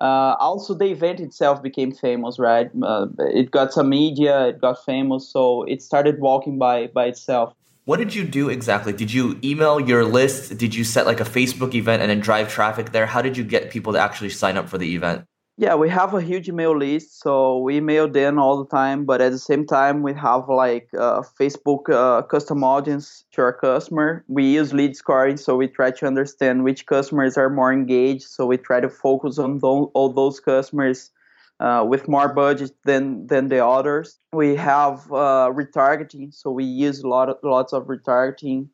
Uh, 0.00 0.34
also, 0.40 0.74
the 0.74 0.86
event 0.86 1.20
itself 1.20 1.62
became 1.62 1.92
famous, 1.92 2.38
right? 2.38 2.70
Uh, 2.82 3.06
it 3.18 3.50
got 3.50 3.72
some 3.72 3.88
media, 3.90 4.48
it 4.48 4.60
got 4.60 4.82
famous, 4.84 5.28
so 5.28 5.62
it 5.64 5.82
started 5.82 6.20
walking 6.20 6.58
by 6.58 6.86
by 6.88 7.06
itself. 7.06 7.54
What 7.90 7.98
did 7.98 8.14
you 8.14 8.22
do 8.22 8.50
exactly? 8.50 8.92
Did 8.92 9.12
you 9.12 9.36
email 9.42 9.80
your 9.80 10.04
list? 10.04 10.56
Did 10.56 10.76
you 10.76 10.84
set 10.84 11.06
like 11.06 11.18
a 11.18 11.24
Facebook 11.24 11.74
event 11.74 12.02
and 12.02 12.08
then 12.08 12.20
drive 12.20 12.48
traffic 12.48 12.92
there? 12.92 13.04
How 13.04 13.20
did 13.20 13.36
you 13.36 13.42
get 13.42 13.72
people 13.72 13.94
to 13.94 13.98
actually 13.98 14.30
sign 14.30 14.56
up 14.56 14.68
for 14.68 14.78
the 14.78 14.94
event? 14.94 15.24
Yeah, 15.56 15.74
we 15.74 15.88
have 15.88 16.14
a 16.14 16.22
huge 16.22 16.48
email 16.48 16.78
list, 16.78 17.20
so 17.20 17.58
we 17.58 17.78
email 17.78 18.06
them 18.06 18.38
all 18.38 18.62
the 18.62 18.70
time. 18.70 19.06
But 19.06 19.20
at 19.20 19.32
the 19.32 19.40
same 19.40 19.66
time, 19.66 20.04
we 20.04 20.14
have 20.14 20.48
like 20.48 20.88
a 20.92 21.24
Facebook 21.40 21.90
uh, 21.90 22.22
custom 22.22 22.62
audience 22.62 23.24
to 23.32 23.42
our 23.42 23.52
customer. 23.52 24.24
We 24.28 24.44
use 24.44 24.72
lead 24.72 24.94
scoring, 24.94 25.36
so 25.36 25.56
we 25.56 25.66
try 25.66 25.90
to 25.90 26.06
understand 26.06 26.62
which 26.62 26.86
customers 26.86 27.36
are 27.36 27.50
more 27.50 27.72
engaged. 27.72 28.22
So 28.22 28.46
we 28.46 28.56
try 28.56 28.78
to 28.78 28.88
focus 28.88 29.36
on 29.36 29.58
all 29.62 30.12
those 30.12 30.38
customers 30.38 31.10
uh, 31.60 31.84
with 31.86 32.08
more 32.08 32.32
budget 32.32 32.72
than 32.84 33.26
than 33.26 33.48
the 33.48 33.64
others. 33.64 34.18
We 34.32 34.56
have 34.56 35.12
uh, 35.12 35.52
retargeting, 35.52 36.34
so 36.34 36.50
we 36.50 36.64
use 36.64 37.00
a 37.00 37.08
lot 37.08 37.28
of, 37.28 37.36
lots 37.42 37.72
of 37.72 37.84
retargeting. 37.84 38.68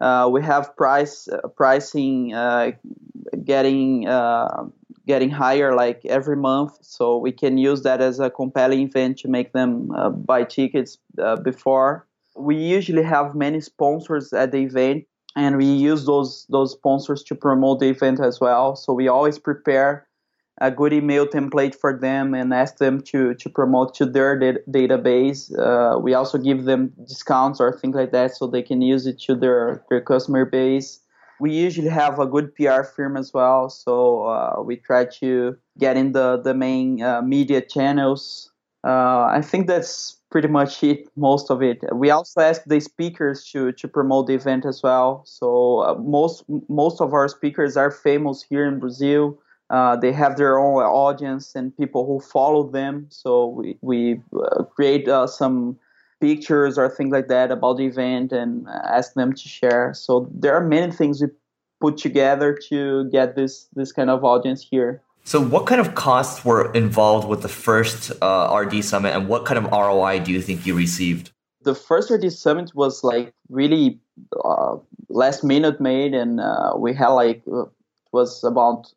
Uh, 0.00 0.28
we 0.30 0.42
have 0.42 0.76
price 0.76 1.28
uh, 1.28 1.46
pricing 1.48 2.34
uh, 2.34 2.72
getting 3.44 4.08
uh, 4.08 4.64
getting 5.06 5.30
higher 5.30 5.74
like 5.74 6.00
every 6.06 6.36
month, 6.36 6.72
so 6.82 7.16
we 7.16 7.30
can 7.30 7.58
use 7.58 7.82
that 7.82 8.00
as 8.00 8.18
a 8.18 8.28
compelling 8.28 8.80
event 8.80 9.18
to 9.18 9.28
make 9.28 9.52
them 9.52 9.90
buy 10.26 10.44
tickets 10.44 10.98
before. 11.44 12.06
We 12.34 12.56
usually 12.56 13.02
have 13.02 13.34
many 13.34 13.60
sponsors 13.60 14.32
at 14.32 14.52
the 14.52 14.58
event, 14.58 15.04
and 15.36 15.56
we 15.56 15.66
use 15.66 16.06
those 16.06 16.46
those 16.48 16.72
sponsors 16.72 17.22
to 17.24 17.36
promote 17.36 17.78
the 17.78 17.90
event 17.90 18.18
as 18.18 18.40
well. 18.40 18.74
So 18.74 18.92
we 18.92 19.06
always 19.06 19.38
prepare 19.38 20.08
a 20.60 20.70
good 20.70 20.92
email 20.92 21.26
template 21.26 21.74
for 21.74 21.98
them 21.98 22.34
and 22.34 22.52
ask 22.52 22.76
them 22.78 23.00
to, 23.00 23.34
to 23.34 23.48
promote 23.48 23.94
to 23.94 24.06
their 24.06 24.38
database. 24.38 25.50
Uh, 25.58 25.98
we 25.98 26.14
also 26.14 26.38
give 26.38 26.64
them 26.64 26.92
discounts 27.06 27.60
or 27.60 27.76
things 27.78 27.96
like 27.96 28.12
that 28.12 28.36
so 28.36 28.46
they 28.46 28.62
can 28.62 28.82
use 28.82 29.06
it 29.06 29.18
to 29.20 29.34
their, 29.34 29.82
their 29.88 30.00
customer 30.00 30.44
base. 30.44 31.00
We 31.40 31.52
usually 31.52 31.88
have 31.88 32.18
a 32.20 32.26
good 32.26 32.54
PR 32.54 32.82
firm 32.82 33.16
as 33.16 33.32
well, 33.32 33.68
so 33.68 34.26
uh, 34.26 34.62
we 34.62 34.76
try 34.76 35.06
to 35.20 35.56
get 35.78 35.96
in 35.96 36.12
the, 36.12 36.40
the 36.40 36.54
main 36.54 37.02
uh, 37.02 37.22
media 37.22 37.60
channels. 37.60 38.52
Uh, 38.84 39.24
I 39.24 39.40
think 39.42 39.66
that's 39.66 40.18
pretty 40.30 40.48
much 40.48 40.82
it, 40.82 41.08
most 41.16 41.50
of 41.50 41.62
it. 41.62 41.78
We 41.94 42.10
also 42.10 42.40
ask 42.40 42.62
the 42.64 42.80
speakers 42.80 43.44
to, 43.52 43.72
to 43.72 43.88
promote 43.88 44.26
the 44.26 44.34
event 44.34 44.64
as 44.66 44.82
well. 44.82 45.22
So 45.24 45.80
uh, 45.80 45.94
most 45.94 46.44
most 46.68 47.00
of 47.00 47.12
our 47.12 47.28
speakers 47.28 47.76
are 47.76 47.90
famous 47.90 48.42
here 48.42 48.66
in 48.66 48.80
Brazil. 48.80 49.38
Uh, 49.72 49.96
they 49.96 50.12
have 50.12 50.36
their 50.36 50.58
own 50.58 50.82
audience 50.82 51.54
and 51.54 51.74
people 51.78 52.06
who 52.06 52.20
follow 52.20 52.70
them. 52.70 53.06
So 53.08 53.46
we, 53.46 53.78
we 53.80 54.20
uh, 54.36 54.64
create 54.64 55.08
uh, 55.08 55.26
some 55.26 55.78
pictures 56.20 56.76
or 56.76 56.90
things 56.90 57.10
like 57.10 57.28
that 57.28 57.50
about 57.50 57.78
the 57.78 57.86
event 57.86 58.32
and 58.32 58.68
ask 58.68 59.14
them 59.14 59.32
to 59.32 59.48
share. 59.48 59.94
So 59.94 60.30
there 60.32 60.54
are 60.54 60.62
many 60.62 60.92
things 60.92 61.22
we 61.22 61.28
put 61.80 61.96
together 61.96 62.56
to 62.68 63.08
get 63.10 63.34
this 63.34 63.66
this 63.74 63.92
kind 63.92 64.10
of 64.10 64.22
audience 64.24 64.62
here. 64.62 65.02
So 65.24 65.40
what 65.40 65.66
kind 65.66 65.80
of 65.80 65.94
costs 65.94 66.44
were 66.44 66.70
involved 66.72 67.26
with 67.26 67.40
the 67.42 67.48
first 67.48 68.12
uh, 68.20 68.54
RD 68.54 68.84
summit, 68.84 69.14
and 69.14 69.26
what 69.26 69.46
kind 69.46 69.58
of 69.58 69.70
ROI 69.72 70.20
do 70.20 70.32
you 70.32 70.42
think 70.42 70.66
you 70.66 70.74
received? 70.76 71.32
The 71.62 71.74
first 71.74 72.10
RD 72.10 72.30
summit 72.32 72.72
was 72.74 73.02
like 73.02 73.32
really 73.48 73.98
uh, 74.44 74.76
last 75.08 75.42
minute 75.44 75.80
made, 75.80 76.12
and 76.12 76.40
uh, 76.40 76.74
we 76.76 76.92
had 76.92 77.08
like 77.08 77.42
was 78.12 78.44
about 78.44 78.92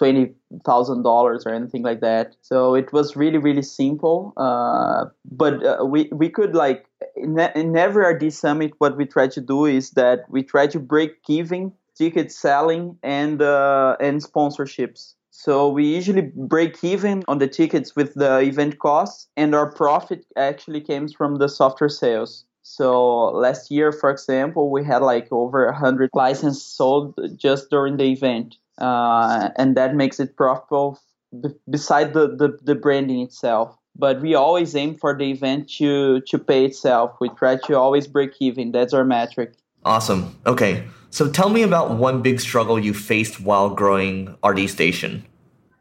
twenty 0.00 0.32
thousand 0.64 1.02
dollars 1.02 1.44
or 1.46 1.52
anything 1.54 1.82
like 1.82 2.00
that. 2.00 2.34
So 2.40 2.74
it 2.74 2.92
was 2.92 3.16
really 3.16 3.38
really 3.38 3.62
simple. 3.62 4.32
Uh, 4.36 5.04
but 5.30 5.54
uh, 5.64 5.84
we 5.84 6.08
we 6.10 6.28
could 6.30 6.54
like 6.54 6.86
in, 7.16 7.38
in 7.38 7.76
every 7.76 8.04
RD 8.14 8.32
summit, 8.32 8.72
what 8.78 8.96
we 8.96 9.04
try 9.04 9.28
to 9.28 9.40
do 9.40 9.66
is 9.66 9.90
that 9.90 10.20
we 10.28 10.42
try 10.42 10.66
to 10.68 10.80
break 10.80 11.12
even 11.28 11.72
ticket 11.94 12.32
selling 12.32 12.96
and 13.02 13.42
uh, 13.42 13.96
and 14.00 14.22
sponsorships. 14.22 15.14
So 15.30 15.68
we 15.68 15.84
usually 15.84 16.30
break 16.34 16.82
even 16.82 17.22
on 17.28 17.38
the 17.38 17.48
tickets 17.48 17.94
with 17.94 18.14
the 18.14 18.40
event 18.40 18.78
costs, 18.78 19.28
and 19.36 19.54
our 19.54 19.70
profit 19.70 20.24
actually 20.36 20.80
comes 20.80 21.12
from 21.12 21.36
the 21.36 21.48
software 21.48 21.88
sales. 21.90 22.44
So 22.62 23.24
last 23.46 23.70
year, 23.70 23.90
for 23.92 24.10
example, 24.10 24.70
we 24.70 24.84
had 24.84 25.02
like 25.02 25.28
over 25.30 25.66
100 25.66 26.10
licenses 26.14 26.64
sold 26.64 27.18
just 27.36 27.70
during 27.70 27.96
the 27.96 28.04
event. 28.04 28.56
Uh, 28.80 29.50
and 29.56 29.76
that 29.76 29.94
makes 29.94 30.18
it 30.20 30.36
profitable 30.36 30.98
b- 31.40 31.50
beside 31.68 32.14
the, 32.14 32.28
the, 32.28 32.58
the 32.62 32.74
branding 32.74 33.20
itself. 33.20 33.76
But 33.96 34.20
we 34.20 34.34
always 34.34 34.74
aim 34.74 34.96
for 34.96 35.16
the 35.16 35.30
event 35.30 35.68
to, 35.78 36.20
to 36.22 36.38
pay 36.38 36.64
itself. 36.64 37.16
We 37.20 37.28
try 37.30 37.56
to 37.56 37.76
always 37.76 38.06
break 38.06 38.32
even. 38.40 38.72
That's 38.72 38.94
our 38.94 39.04
metric. 39.04 39.54
Awesome. 39.84 40.38
Okay. 40.46 40.84
So 41.10 41.28
tell 41.30 41.48
me 41.48 41.62
about 41.62 41.96
one 41.96 42.22
big 42.22 42.40
struggle 42.40 42.78
you 42.78 42.94
faced 42.94 43.40
while 43.40 43.70
growing 43.70 44.36
RD 44.44 44.70
Station. 44.70 45.24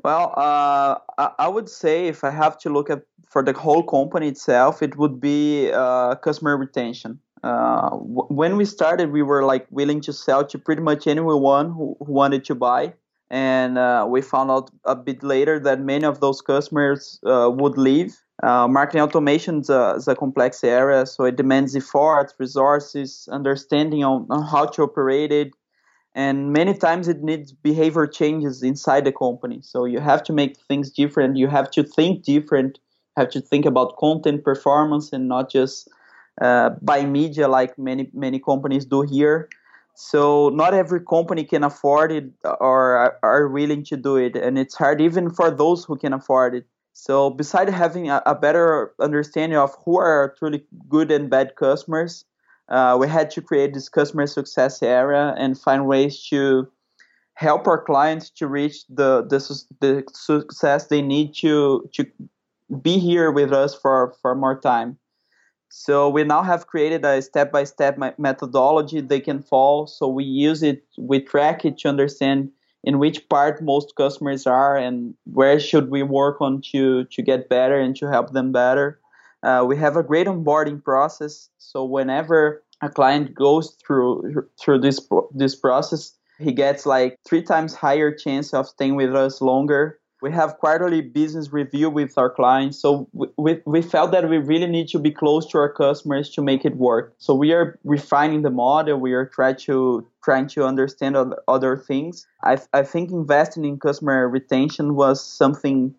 Well, 0.04 0.34
uh, 0.36 0.96
I, 1.18 1.32
I 1.40 1.48
would 1.48 1.70
say 1.70 2.08
if 2.08 2.24
I 2.24 2.32
have 2.32 2.58
to 2.60 2.70
look 2.70 2.90
at 2.90 3.04
for 3.30 3.44
the 3.44 3.54
whole 3.54 3.84
company 3.84 4.28
itself, 4.28 4.82
it 4.82 4.98
would 4.98 5.22
be 5.22 5.72
uh, 5.72 6.16
customer 6.16 6.58
retention. 6.58 7.20
Uh, 7.44 7.92
when 7.92 8.58
we 8.58 8.66
started, 8.66 9.12
we 9.12 9.22
were 9.22 9.44
like 9.44 9.66
willing 9.70 10.02
to 10.02 10.14
sell 10.14 10.46
to 10.46 10.58
pretty 10.58 10.82
much 10.82 11.08
anyone 11.08 11.72
who, 11.72 11.96
who 12.00 12.12
wanted 12.12 12.44
to 12.46 12.56
buy, 12.56 12.94
and 13.30 13.78
uh, 13.78 14.06
we 14.08 14.22
found 14.22 14.52
out 14.52 14.70
a 14.86 14.96
bit 14.96 15.24
later 15.24 15.60
that 15.60 15.80
many 15.80 16.06
of 16.06 16.20
those 16.20 16.42
customers 16.42 17.20
uh, 17.26 17.50
would 17.54 17.78
leave. 17.78 18.18
Uh, 18.42 18.68
marketing 18.68 19.02
automation 19.02 19.60
is 19.60 19.70
a, 19.70 19.96
is 19.98 20.08
a, 20.08 20.16
complex 20.16 20.64
area, 20.64 21.06
so 21.06 21.26
it 21.26 21.36
demands 21.36 21.76
effort, 21.76 22.34
resources, 22.38 23.28
understanding 23.32 24.04
on, 24.04 24.26
on 24.30 24.44
how 24.44 24.66
to 24.66 24.84
operate 24.84 25.32
it, 25.32 25.52
and 26.16 26.52
many 26.52 26.74
times 26.74 27.08
it 27.08 27.22
needs 27.22 27.52
behavior 27.52 28.08
changes 28.08 28.64
inside 28.64 29.06
the 29.06 29.12
company. 29.12 29.60
So 29.62 29.86
you 29.86 30.00
have 30.00 30.24
to 30.24 30.34
make 30.34 30.58
things 30.68 30.90
different. 30.90 31.38
You 31.38 31.48
have 31.48 31.70
to 31.72 31.84
think 31.84 32.24
different 32.24 32.80
have 33.20 33.30
to 33.30 33.42
think 33.42 33.66
about 33.66 33.98
content 33.98 34.44
performance 34.44 35.12
and 35.14 35.28
not 35.28 35.52
just 35.52 35.90
uh, 36.42 36.72
buy 36.82 37.06
media 37.06 37.48
like 37.48 37.78
many 37.78 38.10
many 38.14 38.40
companies 38.40 38.86
do 38.86 39.02
here. 39.02 39.50
So 39.96 40.50
not 40.50 40.74
every 40.74 41.02
company 41.02 41.44
can 41.44 41.64
afford 41.64 42.12
it 42.12 42.32
or 42.62 43.18
are 43.22 43.48
willing 43.50 43.84
to 43.86 43.98
do 43.98 44.16
it, 44.16 44.36
and 44.36 44.58
it's 44.58 44.76
hard 44.76 45.02
even 45.02 45.30
for 45.30 45.52
those 45.52 45.84
who 45.84 45.98
can 45.98 46.14
afford 46.14 46.56
it. 46.56 46.66
So 46.94 47.30
besides 47.30 47.72
having 47.72 48.10
a, 48.10 48.22
a 48.26 48.36
better 48.36 48.94
understanding 49.00 49.58
of 49.58 49.76
who 49.86 49.98
are 50.00 50.36
truly 50.38 50.64
good 50.88 51.12
and 51.12 51.30
bad 51.30 51.56
customers, 51.56 52.26
uh, 52.70 52.98
we 53.00 53.08
had 53.08 53.30
to 53.32 53.42
create 53.42 53.74
this 53.74 53.90
customer 53.90 54.28
success 54.28 54.84
area 54.84 55.34
and 55.38 55.60
find 55.60 55.88
ways 55.88 56.24
to 56.30 56.70
help 57.34 57.68
our 57.68 57.82
clients 57.82 58.30
to 58.30 58.48
reach 58.48 58.86
the, 58.88 59.24
the, 59.24 59.40
the 59.80 60.04
success 60.14 60.88
they 60.88 61.02
need 61.02 61.34
to 61.36 61.90
to 61.94 62.06
be 62.82 63.00
here 63.00 63.32
with 63.32 63.52
us 63.54 63.74
for, 63.74 64.14
for 64.22 64.36
more 64.36 64.60
time. 64.60 64.98
So 65.70 66.10
we 66.10 66.24
now 66.24 66.42
have 66.42 66.68
created 66.68 67.06
a 67.06 67.22
step-by-step 67.22 67.98
methodology 68.18 69.02
they 69.02 69.20
can 69.20 69.42
follow. 69.42 69.86
So 69.86 70.08
we 70.08 70.24
use 70.24 70.64
it, 70.64 70.84
we 70.98 71.20
track 71.20 71.64
it 71.64 71.78
to 71.80 71.90
understand 71.90 72.52
in 72.84 72.98
which 72.98 73.28
part 73.30 73.62
most 73.62 73.96
customers 73.96 74.48
are 74.48 74.76
and 74.78 75.14
where 75.26 75.60
should 75.60 75.90
we 75.90 76.02
work 76.02 76.42
on 76.42 76.62
to 76.72 77.04
to 77.06 77.22
get 77.22 77.50
better 77.50 77.80
and 77.80 77.96
to 77.98 78.10
help 78.10 78.32
them 78.32 78.52
better. 78.52 79.00
Uh, 79.44 79.64
we 79.68 79.78
have 79.78 79.96
a 79.96 80.04
great 80.04 80.28
onboarding 80.28 80.84
process. 80.84 81.50
So 81.58 81.84
whenever 81.84 82.64
a 82.82 82.90
client 82.90 83.34
goes 83.36 83.76
through 83.86 84.48
through 84.60 84.80
this 84.80 85.06
this 85.34 85.56
process, 85.56 86.14
he 86.40 86.54
gets 86.54 86.86
like 86.86 87.20
three 87.28 87.44
times 87.44 87.76
higher 87.76 88.12
chance 88.14 88.54
of 88.54 88.68
staying 88.68 88.96
with 88.96 89.16
us 89.16 89.42
longer 89.42 89.99
we 90.22 90.32
have 90.32 90.58
quarterly 90.58 91.02
business 91.02 91.52
review 91.54 91.90
with 91.90 92.18
our 92.18 92.30
clients. 92.30 92.80
So 92.80 93.08
we, 93.38 93.62
we 93.66 93.82
felt 93.82 94.12
that 94.12 94.30
we 94.30 94.38
really 94.38 94.68
need 94.68 94.90
to 94.90 95.00
be 95.00 95.12
close 95.12 95.46
to 95.48 95.58
our 95.58 95.72
customers 95.72 96.30
to 96.32 96.42
make 96.42 96.66
it 96.66 96.76
work. 96.76 97.14
So 97.18 97.34
we 97.34 97.54
are 97.54 97.80
refining 97.84 98.42
the 98.42 98.50
model. 98.50 98.98
We 98.98 99.14
are 99.14 99.26
trying 99.26 99.58
to 99.58 100.06
trying 100.24 100.48
to 100.50 100.66
understand 100.66 101.16
other 101.48 101.78
things. 101.78 102.28
I, 102.44 102.58
I 102.74 102.84
think 102.84 103.12
investing 103.12 103.66
in 103.66 103.80
customer 103.80 104.28
retention 104.28 104.96
was 104.96 105.26
something 105.26 105.96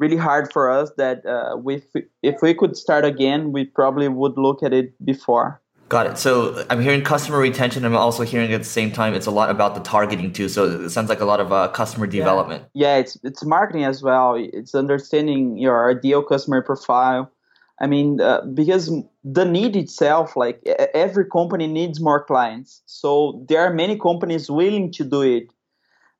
really 0.00 0.16
hard 0.16 0.52
for 0.52 0.70
us 0.70 0.90
that 0.96 1.24
uh, 1.24 1.56
we, 1.56 1.82
if 2.22 2.42
we 2.42 2.54
could 2.54 2.76
start 2.76 3.04
again 3.04 3.52
we 3.52 3.64
probably 3.64 4.08
would 4.08 4.36
look 4.38 4.62
at 4.62 4.72
it 4.72 4.92
before 5.04 5.60
Got 5.90 6.06
it. 6.06 6.18
So 6.18 6.64
I'm 6.70 6.80
hearing 6.80 7.02
customer 7.02 7.38
retention. 7.38 7.84
I'm 7.84 7.96
also 7.96 8.22
hearing 8.22 8.52
at 8.52 8.60
the 8.60 8.64
same 8.64 8.92
time 8.92 9.12
it's 9.12 9.26
a 9.26 9.32
lot 9.32 9.50
about 9.50 9.74
the 9.74 9.80
targeting 9.80 10.32
too. 10.32 10.48
So 10.48 10.66
it 10.82 10.90
sounds 10.90 11.08
like 11.08 11.18
a 11.20 11.24
lot 11.24 11.40
of 11.40 11.52
uh, 11.52 11.66
customer 11.66 12.06
development. 12.06 12.64
Yeah. 12.74 12.94
yeah, 12.94 13.00
it's 13.00 13.18
it's 13.24 13.44
marketing 13.44 13.82
as 13.82 14.00
well. 14.00 14.36
It's 14.38 14.72
understanding 14.72 15.58
your 15.58 15.90
ideal 15.90 16.22
customer 16.22 16.62
profile. 16.62 17.32
I 17.80 17.88
mean, 17.88 18.20
uh, 18.20 18.42
because 18.54 18.92
the 19.24 19.44
need 19.44 19.74
itself, 19.74 20.36
like 20.36 20.64
every 20.94 21.24
company 21.24 21.66
needs 21.66 21.98
more 22.00 22.22
clients. 22.22 22.82
So 22.86 23.44
there 23.48 23.60
are 23.60 23.74
many 23.74 23.98
companies 23.98 24.48
willing 24.48 24.92
to 24.92 25.04
do 25.04 25.22
it. 25.22 25.52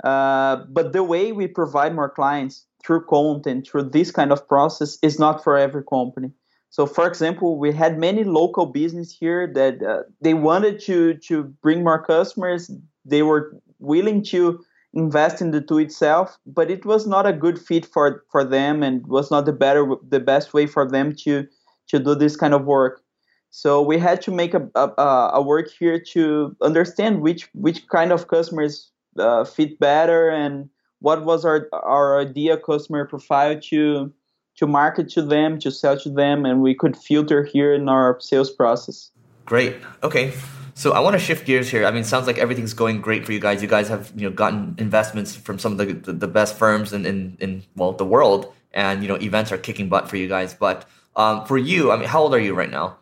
Uh, 0.02 0.64
but 0.68 0.92
the 0.92 1.04
way 1.04 1.30
we 1.30 1.46
provide 1.46 1.94
more 1.94 2.10
clients 2.10 2.66
through 2.84 3.04
content, 3.04 3.68
through 3.68 3.90
this 3.90 4.10
kind 4.10 4.32
of 4.32 4.48
process, 4.48 4.98
is 5.00 5.20
not 5.20 5.44
for 5.44 5.56
every 5.56 5.84
company. 5.84 6.32
So, 6.70 6.86
for 6.86 7.06
example, 7.06 7.58
we 7.58 7.72
had 7.72 7.98
many 7.98 8.22
local 8.24 8.64
business 8.66 9.12
here 9.12 9.46
that 9.54 9.82
uh, 9.82 10.04
they 10.20 10.34
wanted 10.34 10.80
to 10.82 11.14
to 11.14 11.44
bring 11.62 11.82
more 11.82 12.02
customers. 12.02 12.70
They 13.04 13.22
were 13.22 13.52
willing 13.80 14.22
to 14.24 14.60
invest 14.94 15.40
in 15.40 15.50
the 15.50 15.60
tool 15.60 15.78
itself, 15.78 16.38
but 16.46 16.70
it 16.70 16.84
was 16.84 17.06
not 17.06 17.26
a 17.26 17.32
good 17.32 17.58
fit 17.58 17.84
for 17.84 18.24
for 18.30 18.44
them, 18.44 18.82
and 18.82 19.04
was 19.08 19.30
not 19.30 19.46
the 19.46 19.52
better 19.52 19.84
the 20.08 20.20
best 20.20 20.54
way 20.54 20.66
for 20.66 20.88
them 20.88 21.14
to 21.24 21.46
to 21.88 21.98
do 21.98 22.14
this 22.14 22.36
kind 22.36 22.54
of 22.54 22.64
work. 22.66 23.02
So 23.50 23.82
we 23.82 23.98
had 23.98 24.22
to 24.22 24.30
make 24.30 24.54
a 24.54 24.70
a, 24.76 25.30
a 25.34 25.42
work 25.42 25.68
here 25.70 25.98
to 26.12 26.56
understand 26.62 27.20
which 27.20 27.48
which 27.52 27.88
kind 27.88 28.12
of 28.12 28.28
customers 28.28 28.92
uh, 29.18 29.44
fit 29.44 29.80
better 29.80 30.30
and 30.30 30.70
what 31.00 31.24
was 31.24 31.44
our 31.44 31.68
our 31.72 32.20
ideal 32.20 32.56
customer 32.58 33.06
profile 33.06 33.58
to 33.70 34.12
to 34.60 34.66
market 34.66 35.08
to 35.08 35.22
them, 35.22 35.58
to 35.58 35.70
sell 35.70 35.98
to 35.98 36.10
them, 36.10 36.44
and 36.44 36.60
we 36.60 36.74
could 36.74 36.94
filter 36.94 37.42
here 37.42 37.72
in 37.72 37.88
our 37.88 38.20
sales 38.20 38.50
process. 38.50 39.10
Great. 39.46 39.76
Okay. 40.02 40.34
So 40.74 40.92
I 40.92 41.00
want 41.00 41.14
to 41.14 41.18
shift 41.18 41.46
gears 41.46 41.70
here. 41.70 41.86
I 41.86 41.90
mean, 41.90 42.04
sounds 42.04 42.26
like 42.26 42.36
everything's 42.36 42.74
going 42.74 43.00
great 43.00 43.24
for 43.24 43.32
you 43.32 43.40
guys. 43.40 43.62
You 43.62 43.68
guys 43.68 43.88
have 43.88 44.12
you 44.14 44.28
know 44.28 44.36
gotten 44.36 44.74
investments 44.76 45.34
from 45.34 45.58
some 45.58 45.72
of 45.72 45.78
the 45.78 45.94
the, 45.94 46.12
the 46.12 46.28
best 46.28 46.58
firms 46.58 46.92
in, 46.92 47.06
in 47.06 47.38
in 47.40 47.62
well 47.74 47.92
the 47.92 48.04
world, 48.04 48.52
and 48.74 49.02
you 49.02 49.08
know 49.08 49.16
events 49.16 49.50
are 49.50 49.56
kicking 49.56 49.88
butt 49.88 50.10
for 50.10 50.18
you 50.18 50.28
guys. 50.28 50.52
But 50.52 50.86
um, 51.16 51.46
for 51.46 51.56
you, 51.56 51.90
I 51.90 51.96
mean, 51.96 52.06
how 52.06 52.20
old 52.20 52.34
are 52.34 52.38
you 52.38 52.54
right 52.54 52.70
now? 52.70 52.98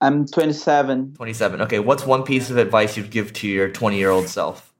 I'm 0.00 0.26
27. 0.26 1.14
27. 1.14 1.60
Okay. 1.62 1.78
What's 1.78 2.06
one 2.06 2.22
piece 2.22 2.48
of 2.48 2.56
advice 2.56 2.96
you'd 2.96 3.10
give 3.10 3.34
to 3.34 3.48
your 3.48 3.68
20 3.68 3.98
year 3.98 4.10
old 4.10 4.28
self? 4.28 4.72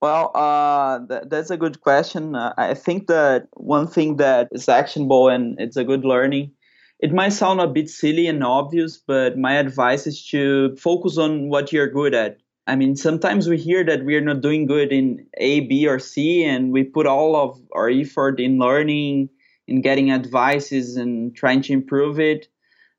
Well, 0.00 0.30
uh, 0.34 1.00
th- 1.06 1.22
that's 1.28 1.50
a 1.50 1.56
good 1.56 1.80
question. 1.80 2.34
Uh, 2.36 2.54
I 2.56 2.74
think 2.74 3.08
that 3.08 3.48
one 3.54 3.86
thing 3.88 4.16
that 4.16 4.48
is 4.52 4.68
actionable 4.68 5.28
and 5.28 5.60
it's 5.60 5.76
a 5.76 5.84
good 5.84 6.04
learning. 6.04 6.52
It 7.00 7.12
might 7.12 7.30
sound 7.32 7.60
a 7.60 7.66
bit 7.66 7.88
silly 7.88 8.26
and 8.26 8.42
obvious, 8.44 8.96
but 8.96 9.36
my 9.38 9.54
advice 9.54 10.06
is 10.06 10.24
to 10.28 10.76
focus 10.76 11.18
on 11.18 11.48
what 11.48 11.72
you're 11.72 11.88
good 11.90 12.14
at. 12.14 12.38
I 12.66 12.76
mean, 12.76 12.96
sometimes 12.96 13.48
we 13.48 13.56
hear 13.56 13.84
that 13.84 14.04
we're 14.04 14.20
not 14.20 14.40
doing 14.40 14.66
good 14.66 14.92
in 14.92 15.26
A, 15.38 15.60
B, 15.60 15.86
or 15.88 15.98
C, 15.98 16.44
and 16.44 16.70
we 16.72 16.84
put 16.84 17.06
all 17.06 17.34
of 17.34 17.58
our 17.72 17.88
effort 17.88 18.40
in 18.40 18.58
learning, 18.58 19.30
in 19.66 19.80
getting 19.80 20.10
advices, 20.12 20.96
and 20.96 21.34
trying 21.34 21.62
to 21.62 21.72
improve 21.72 22.20
it. 22.20 22.46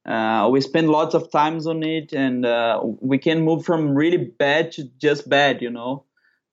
Uh, 0.06 0.50
we 0.52 0.62
spend 0.62 0.90
lots 0.90 1.16
of 1.16 1.32
times 1.32 1.68
on 1.68 1.84
it, 1.84 2.14
and 2.14 2.46
uh, 2.46 2.82
we 2.84 3.18
can 3.20 3.42
move 3.44 3.66
from 3.66 3.96
really 3.96 4.18
bad 4.18 4.72
to 4.74 4.86
just 5.00 5.30
bad, 5.30 5.62
you 5.62 5.70
know. 5.72 6.06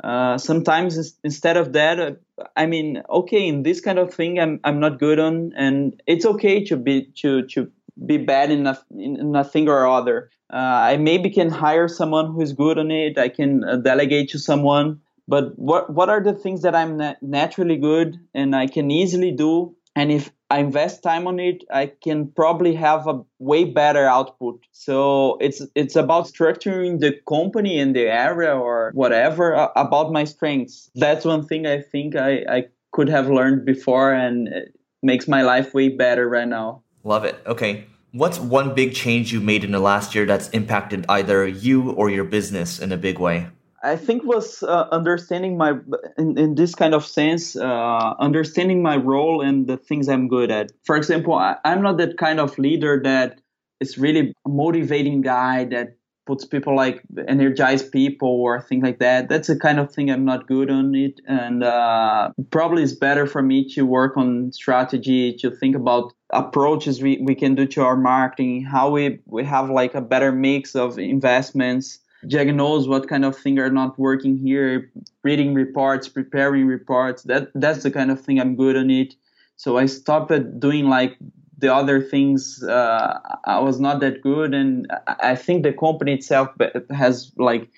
Uh, 0.02 0.36
sometimes 0.36 1.18
instead 1.24 1.56
of 1.56 1.72
that, 1.72 1.98
uh, 1.98 2.12
I 2.54 2.66
mean, 2.66 3.02
okay, 3.08 3.46
in 3.46 3.62
this 3.62 3.80
kind 3.80 3.98
of 3.98 4.12
thing, 4.12 4.38
I'm 4.38 4.60
I'm 4.62 4.78
not 4.78 4.98
good 4.98 5.18
on, 5.18 5.52
and 5.56 6.00
it's 6.06 6.26
okay 6.26 6.62
to 6.64 6.76
be 6.76 7.06
to 7.22 7.46
to 7.48 7.70
be 8.04 8.18
bad 8.18 8.50
in 8.50 8.66
a 8.66 8.78
in 8.90 9.34
a 9.34 9.44
thing 9.44 9.68
or 9.68 9.86
other. 9.86 10.30
Uh, 10.52 10.56
I 10.92 10.96
maybe 10.96 11.30
can 11.30 11.50
hire 11.50 11.88
someone 11.88 12.32
who 12.32 12.42
is 12.42 12.52
good 12.52 12.78
on 12.78 12.90
it. 12.90 13.18
I 13.18 13.28
can 13.30 13.64
uh, 13.64 13.76
delegate 13.76 14.30
to 14.30 14.38
someone. 14.38 15.00
But 15.26 15.58
what 15.58 15.92
what 15.92 16.08
are 16.08 16.22
the 16.22 16.34
things 16.34 16.62
that 16.62 16.74
I'm 16.74 16.98
na- 16.98 17.14
naturally 17.22 17.76
good 17.76 18.18
and 18.34 18.54
I 18.54 18.66
can 18.66 18.90
easily 18.90 19.32
do? 19.32 19.74
And 19.96 20.12
if 20.12 20.30
I 20.48 20.58
invest 20.58 21.02
time 21.02 21.26
on 21.26 21.40
it, 21.40 21.64
I 21.72 21.86
can 21.86 22.28
probably 22.28 22.74
have 22.74 23.06
a 23.08 23.20
way 23.38 23.64
better 23.64 24.06
output. 24.06 24.64
So 24.72 25.38
it's 25.40 25.62
it's 25.74 25.96
about 25.96 26.26
structuring 26.26 27.00
the 27.00 27.18
company 27.28 27.80
and 27.80 27.96
the 27.96 28.06
area 28.06 28.54
or 28.54 28.92
whatever 28.94 29.56
uh, 29.56 29.68
about 29.74 30.12
my 30.12 30.24
strengths. 30.24 30.90
That's 30.94 31.24
one 31.24 31.44
thing 31.46 31.66
I 31.66 31.80
think 31.80 32.14
I, 32.14 32.44
I 32.48 32.64
could 32.92 33.08
have 33.08 33.28
learned 33.28 33.64
before, 33.64 34.12
and 34.12 34.48
it 34.48 34.78
makes 35.02 35.26
my 35.26 35.42
life 35.42 35.74
way 35.74 35.88
better 35.88 36.28
right 36.28 36.48
now. 36.48 36.82
Love 37.02 37.24
it. 37.24 37.36
Okay. 37.46 37.86
What's 38.12 38.38
one 38.38 38.74
big 38.74 38.94
change 38.94 39.32
you 39.32 39.40
made 39.40 39.62
in 39.62 39.72
the 39.72 39.80
last 39.80 40.14
year 40.14 40.24
that's 40.24 40.48
impacted 40.50 41.04
either 41.08 41.46
you 41.46 41.90
or 41.90 42.08
your 42.08 42.24
business 42.24 42.78
in 42.78 42.90
a 42.92 42.96
big 42.96 43.18
way? 43.18 43.48
I 43.86 43.96
think 43.96 44.24
was 44.24 44.64
uh, 44.64 44.88
understanding 44.90 45.56
my 45.56 45.74
in, 46.18 46.36
in, 46.36 46.54
this 46.56 46.74
kind 46.74 46.92
of 46.92 47.06
sense, 47.06 47.54
uh, 47.54 48.14
understanding 48.18 48.82
my 48.82 48.96
role 48.96 49.40
and 49.40 49.68
the 49.68 49.76
things 49.76 50.08
I'm 50.08 50.26
good 50.26 50.50
at. 50.50 50.72
For 50.84 50.96
example, 50.96 51.34
I, 51.34 51.56
I'm 51.64 51.82
not 51.82 51.96
that 51.98 52.18
kind 52.18 52.40
of 52.40 52.58
leader 52.58 53.00
that 53.04 53.40
is 53.78 53.96
really 53.96 54.34
motivating 54.44 55.20
guy 55.20 55.66
that 55.66 55.96
puts 56.26 56.44
people 56.44 56.74
like 56.74 57.00
energize 57.28 57.84
people 57.84 58.28
or 58.28 58.60
things 58.60 58.82
like 58.82 58.98
that. 58.98 59.28
That's 59.28 59.46
the 59.46 59.56
kind 59.56 59.78
of 59.78 59.92
thing 59.94 60.10
I'm 60.10 60.24
not 60.24 60.48
good 60.48 60.68
on 60.68 60.92
it, 60.96 61.20
and 61.28 61.62
uh, 61.62 62.30
probably 62.50 62.82
it's 62.82 62.92
better 62.92 63.24
for 63.24 63.40
me 63.40 63.68
to 63.74 63.86
work 63.86 64.16
on 64.16 64.50
strategy 64.50 65.32
to 65.36 65.52
think 65.52 65.76
about 65.76 66.12
approaches 66.30 67.00
we, 67.00 67.18
we 67.18 67.36
can 67.36 67.54
do 67.54 67.66
to 67.66 67.82
our 67.82 67.96
marketing, 67.96 68.64
how 68.64 68.90
we 68.90 69.20
we 69.26 69.44
have 69.44 69.70
like 69.70 69.94
a 69.94 70.00
better 70.00 70.32
mix 70.32 70.74
of 70.74 70.98
investments 70.98 72.00
diagnose 72.26 72.86
what 72.86 73.08
kind 73.08 73.24
of 73.24 73.36
thing 73.36 73.58
are 73.58 73.70
not 73.70 73.98
working 73.98 74.36
here, 74.36 74.90
reading 75.22 75.54
reports, 75.54 76.08
preparing 76.08 76.66
reports. 76.66 77.22
That 77.24 77.50
that's 77.54 77.82
the 77.82 77.90
kind 77.90 78.10
of 78.10 78.20
thing 78.20 78.40
I'm 78.40 78.56
good 78.56 78.76
on 78.76 78.90
it. 78.90 79.14
So 79.56 79.78
I 79.78 79.86
stopped 79.86 80.32
doing 80.60 80.88
like 80.88 81.16
the 81.58 81.72
other 81.72 82.02
things. 82.02 82.62
Uh, 82.62 83.18
I 83.44 83.60
was 83.60 83.80
not 83.80 84.00
that 84.00 84.22
good, 84.22 84.54
and 84.54 84.86
I 85.06 85.36
think 85.36 85.62
the 85.62 85.72
company 85.72 86.14
itself 86.14 86.50
has 86.90 87.32
like 87.36 87.70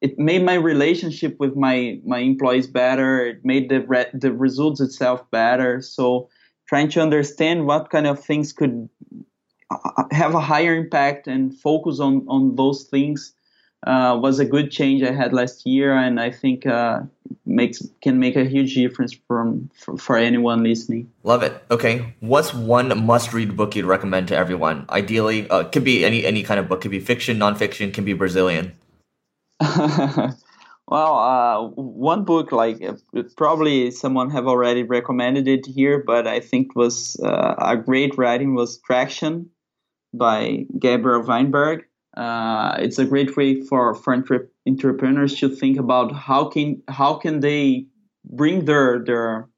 it 0.00 0.18
made 0.18 0.44
my 0.44 0.54
relationship 0.54 1.36
with 1.38 1.56
my 1.56 2.00
my 2.04 2.18
employees 2.18 2.66
better. 2.66 3.26
It 3.26 3.44
made 3.44 3.68
the 3.68 3.80
re- 3.80 4.10
the 4.12 4.32
results 4.32 4.80
itself 4.80 5.30
better. 5.30 5.80
So 5.80 6.28
trying 6.68 6.88
to 6.90 7.00
understand 7.00 7.66
what 7.66 7.90
kind 7.90 8.06
of 8.06 8.22
things 8.22 8.52
could 8.52 8.88
uh, 9.70 10.04
have 10.10 10.34
a 10.34 10.40
higher 10.40 10.74
impact 10.74 11.26
and 11.26 11.54
focus 11.58 12.00
on 12.00 12.24
on 12.28 12.56
those 12.56 12.84
things 12.84 13.35
uh, 13.84 14.18
was 14.20 14.38
a 14.38 14.44
good 14.44 14.70
change 14.70 15.02
I 15.02 15.12
had 15.12 15.32
last 15.32 15.66
year, 15.66 15.96
and 15.96 16.20
I 16.20 16.30
think 16.30 16.66
uh, 16.66 17.00
makes 17.44 17.82
can 18.02 18.18
make 18.18 18.36
a 18.36 18.44
huge 18.44 18.74
difference 18.74 19.16
from 19.28 19.70
for, 19.74 19.96
for, 19.96 20.16
anyone 20.16 20.62
listening. 20.62 21.10
Love 21.22 21.42
it. 21.42 21.62
Okay, 21.70 22.14
what's 22.20 22.54
one 22.54 23.04
must-read 23.04 23.56
book 23.56 23.76
you'd 23.76 23.84
recommend 23.84 24.28
to 24.28 24.36
everyone? 24.36 24.86
Ideally, 24.90 25.48
uh, 25.50 25.64
could 25.64 25.84
be 25.84 26.04
any 26.04 26.24
any 26.24 26.42
kind 26.42 26.58
of 26.58 26.68
book. 26.68 26.80
Could 26.80 26.90
be 26.90 27.00
fiction, 27.00 27.38
nonfiction. 27.38 27.92
Can 27.92 28.04
be 28.04 28.12
Brazilian. 28.12 28.72
well, 29.60 30.36
uh, 30.88 31.62
one 31.74 32.24
book 32.24 32.52
like 32.52 32.82
uh, 32.82 33.22
probably 33.36 33.90
someone 33.90 34.30
have 34.30 34.46
already 34.46 34.82
recommended 34.82 35.46
it 35.48 35.66
here, 35.66 36.02
but 36.04 36.26
I 36.26 36.40
think 36.40 36.74
was 36.74 37.20
uh, 37.22 37.54
a 37.58 37.76
great 37.76 38.16
writing 38.18 38.54
was 38.54 38.78
Traction 38.78 39.50
by 40.12 40.64
Gabriel 40.78 41.22
Weinberg 41.22 41.84
uh, 42.16 42.76
it's 42.78 42.98
a 42.98 43.04
great 43.04 43.36
way 43.36 43.60
for 43.60 43.94
for 43.94 44.14
entre- 44.14 44.48
entrepreneurs 44.66 45.38
to 45.38 45.48
think 45.48 45.78
about 45.78 46.12
how 46.12 46.48
can 46.48 46.82
how 46.88 47.14
can 47.14 47.40
they 47.40 47.86
bring 48.24 48.64
their 48.64 48.98
their 49.04 49.48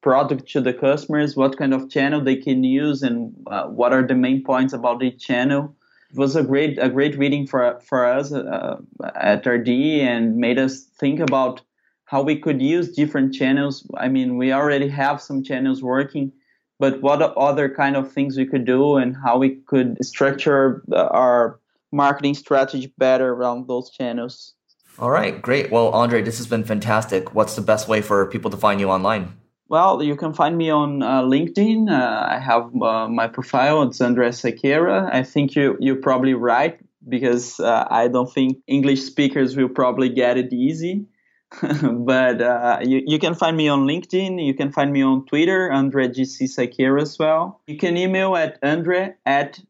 product 0.00 0.48
to 0.48 0.60
the 0.60 0.72
customers, 0.72 1.36
what 1.36 1.58
kind 1.58 1.74
of 1.74 1.90
channel 1.90 2.22
they 2.22 2.36
can 2.36 2.64
use, 2.64 3.02
and 3.02 3.34
uh, 3.48 3.66
what 3.66 3.92
are 3.92 4.06
the 4.06 4.14
main 4.14 4.42
points 4.44 4.72
about 4.72 5.02
each 5.02 5.24
channel. 5.24 5.74
It 6.10 6.16
was 6.16 6.36
a 6.36 6.42
great 6.42 6.78
a 6.80 6.88
great 6.88 7.16
reading 7.16 7.46
for 7.46 7.80
for 7.80 8.04
us 8.04 8.32
uh, 8.32 8.76
at 9.14 9.46
RD 9.46 9.68
and 9.68 10.36
made 10.36 10.58
us 10.58 10.84
think 10.98 11.20
about 11.20 11.60
how 12.06 12.22
we 12.22 12.36
could 12.36 12.62
use 12.62 12.88
different 12.94 13.34
channels. 13.34 13.86
I 13.96 14.08
mean, 14.08 14.38
we 14.38 14.52
already 14.52 14.88
have 14.88 15.20
some 15.20 15.44
channels 15.44 15.82
working, 15.82 16.32
but 16.78 17.02
what 17.02 17.20
other 17.20 17.68
kind 17.68 17.96
of 17.96 18.10
things 18.10 18.38
we 18.38 18.46
could 18.46 18.64
do 18.64 18.96
and 18.96 19.14
how 19.14 19.36
we 19.38 19.56
could 19.66 20.02
structure 20.04 20.82
our 20.92 21.60
marketing 21.92 22.34
strategy 22.34 22.92
better 22.98 23.32
around 23.32 23.68
those 23.68 23.90
channels. 23.90 24.54
All 24.98 25.10
right, 25.10 25.40
great. 25.40 25.70
Well, 25.70 25.90
Andre, 25.90 26.22
this 26.22 26.38
has 26.38 26.46
been 26.46 26.64
fantastic. 26.64 27.34
What's 27.34 27.54
the 27.54 27.62
best 27.62 27.88
way 27.88 28.02
for 28.02 28.26
people 28.26 28.50
to 28.50 28.56
find 28.56 28.80
you 28.80 28.90
online? 28.90 29.36
Well, 29.68 30.02
you 30.02 30.16
can 30.16 30.32
find 30.32 30.56
me 30.56 30.70
on 30.70 31.02
uh, 31.02 31.22
LinkedIn. 31.22 31.90
Uh, 31.90 32.26
I 32.26 32.38
have 32.38 32.74
uh, 32.82 33.06
my 33.06 33.28
profile. 33.28 33.82
It's 33.82 34.00
Andre 34.00 34.30
Siqueira. 34.30 35.08
I 35.12 35.22
think 35.22 35.54
you 35.54 35.76
you're 35.78 36.00
probably 36.00 36.34
right 36.34 36.80
because 37.06 37.60
uh, 37.60 37.86
I 37.90 38.08
don't 38.08 38.32
think 38.32 38.58
English 38.66 39.02
speakers 39.02 39.56
will 39.56 39.68
probably 39.68 40.08
get 40.08 40.38
it 40.38 40.52
easy. 40.52 41.06
but 41.62 42.42
uh, 42.42 42.78
you, 42.82 43.02
you 43.06 43.18
can 43.18 43.34
find 43.34 43.56
me 43.56 43.68
on 43.68 43.86
LinkedIn. 43.86 44.44
You 44.44 44.54
can 44.54 44.72
find 44.72 44.92
me 44.92 45.02
on 45.02 45.24
Twitter, 45.26 45.70
Andre 45.70 46.08
GC 46.08 46.44
Siqueira 46.44 47.00
as 47.00 47.18
well. 47.18 47.60
You 47.66 47.76
can 47.76 47.96
email 47.96 48.36
at 48.36 48.58
andre 48.62 49.14
at 49.24 49.60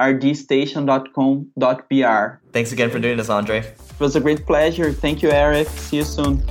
rdstation.com.br. 0.00 2.36
Thanks 2.52 2.72
again 2.72 2.90
for 2.90 2.98
doing 2.98 3.16
this, 3.16 3.28
Andre. 3.28 3.58
It 3.58 3.76
was 3.98 4.16
a 4.16 4.20
great 4.20 4.46
pleasure. 4.46 4.92
Thank 4.92 5.22
you, 5.22 5.30
Eric. 5.30 5.68
See 5.68 5.98
you 5.98 6.04
soon. 6.04 6.42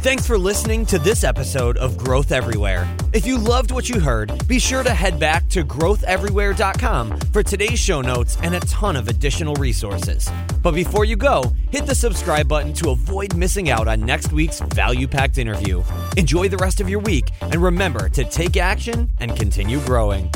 Thanks 0.00 0.26
for 0.26 0.38
listening 0.38 0.86
to 0.86 1.00
this 1.00 1.24
episode 1.24 1.78
of 1.78 1.96
Growth 1.96 2.30
Everywhere. 2.30 2.88
If 3.12 3.26
you 3.26 3.38
loved 3.38 3.72
what 3.72 3.88
you 3.88 3.98
heard, 3.98 4.46
be 4.46 4.58
sure 4.58 4.84
to 4.84 4.94
head 4.94 5.18
back 5.18 5.48
to 5.48 5.64
growtheverywhere.com 5.64 7.18
for 7.32 7.42
today's 7.42 7.80
show 7.80 8.02
notes 8.02 8.36
and 8.42 8.54
a 8.54 8.60
ton 8.60 8.94
of 8.94 9.08
additional 9.08 9.54
resources. 9.54 10.30
But 10.62 10.74
before 10.74 11.06
you 11.06 11.16
go, 11.16 11.50
hit 11.72 11.86
the 11.86 11.94
subscribe 11.94 12.46
button 12.46 12.72
to 12.74 12.90
avoid 12.90 13.34
missing 13.34 13.70
out 13.70 13.88
on 13.88 14.00
next 14.00 14.32
week's 14.32 14.60
value 14.60 15.08
packed 15.08 15.38
interview. 15.38 15.82
Enjoy 16.16 16.48
the 16.48 16.58
rest 16.58 16.80
of 16.80 16.88
your 16.88 17.00
week 17.00 17.30
and 17.40 17.56
remember 17.56 18.08
to 18.10 18.24
take 18.24 18.56
action 18.56 19.10
and 19.18 19.34
continue 19.34 19.80
growing. 19.80 20.30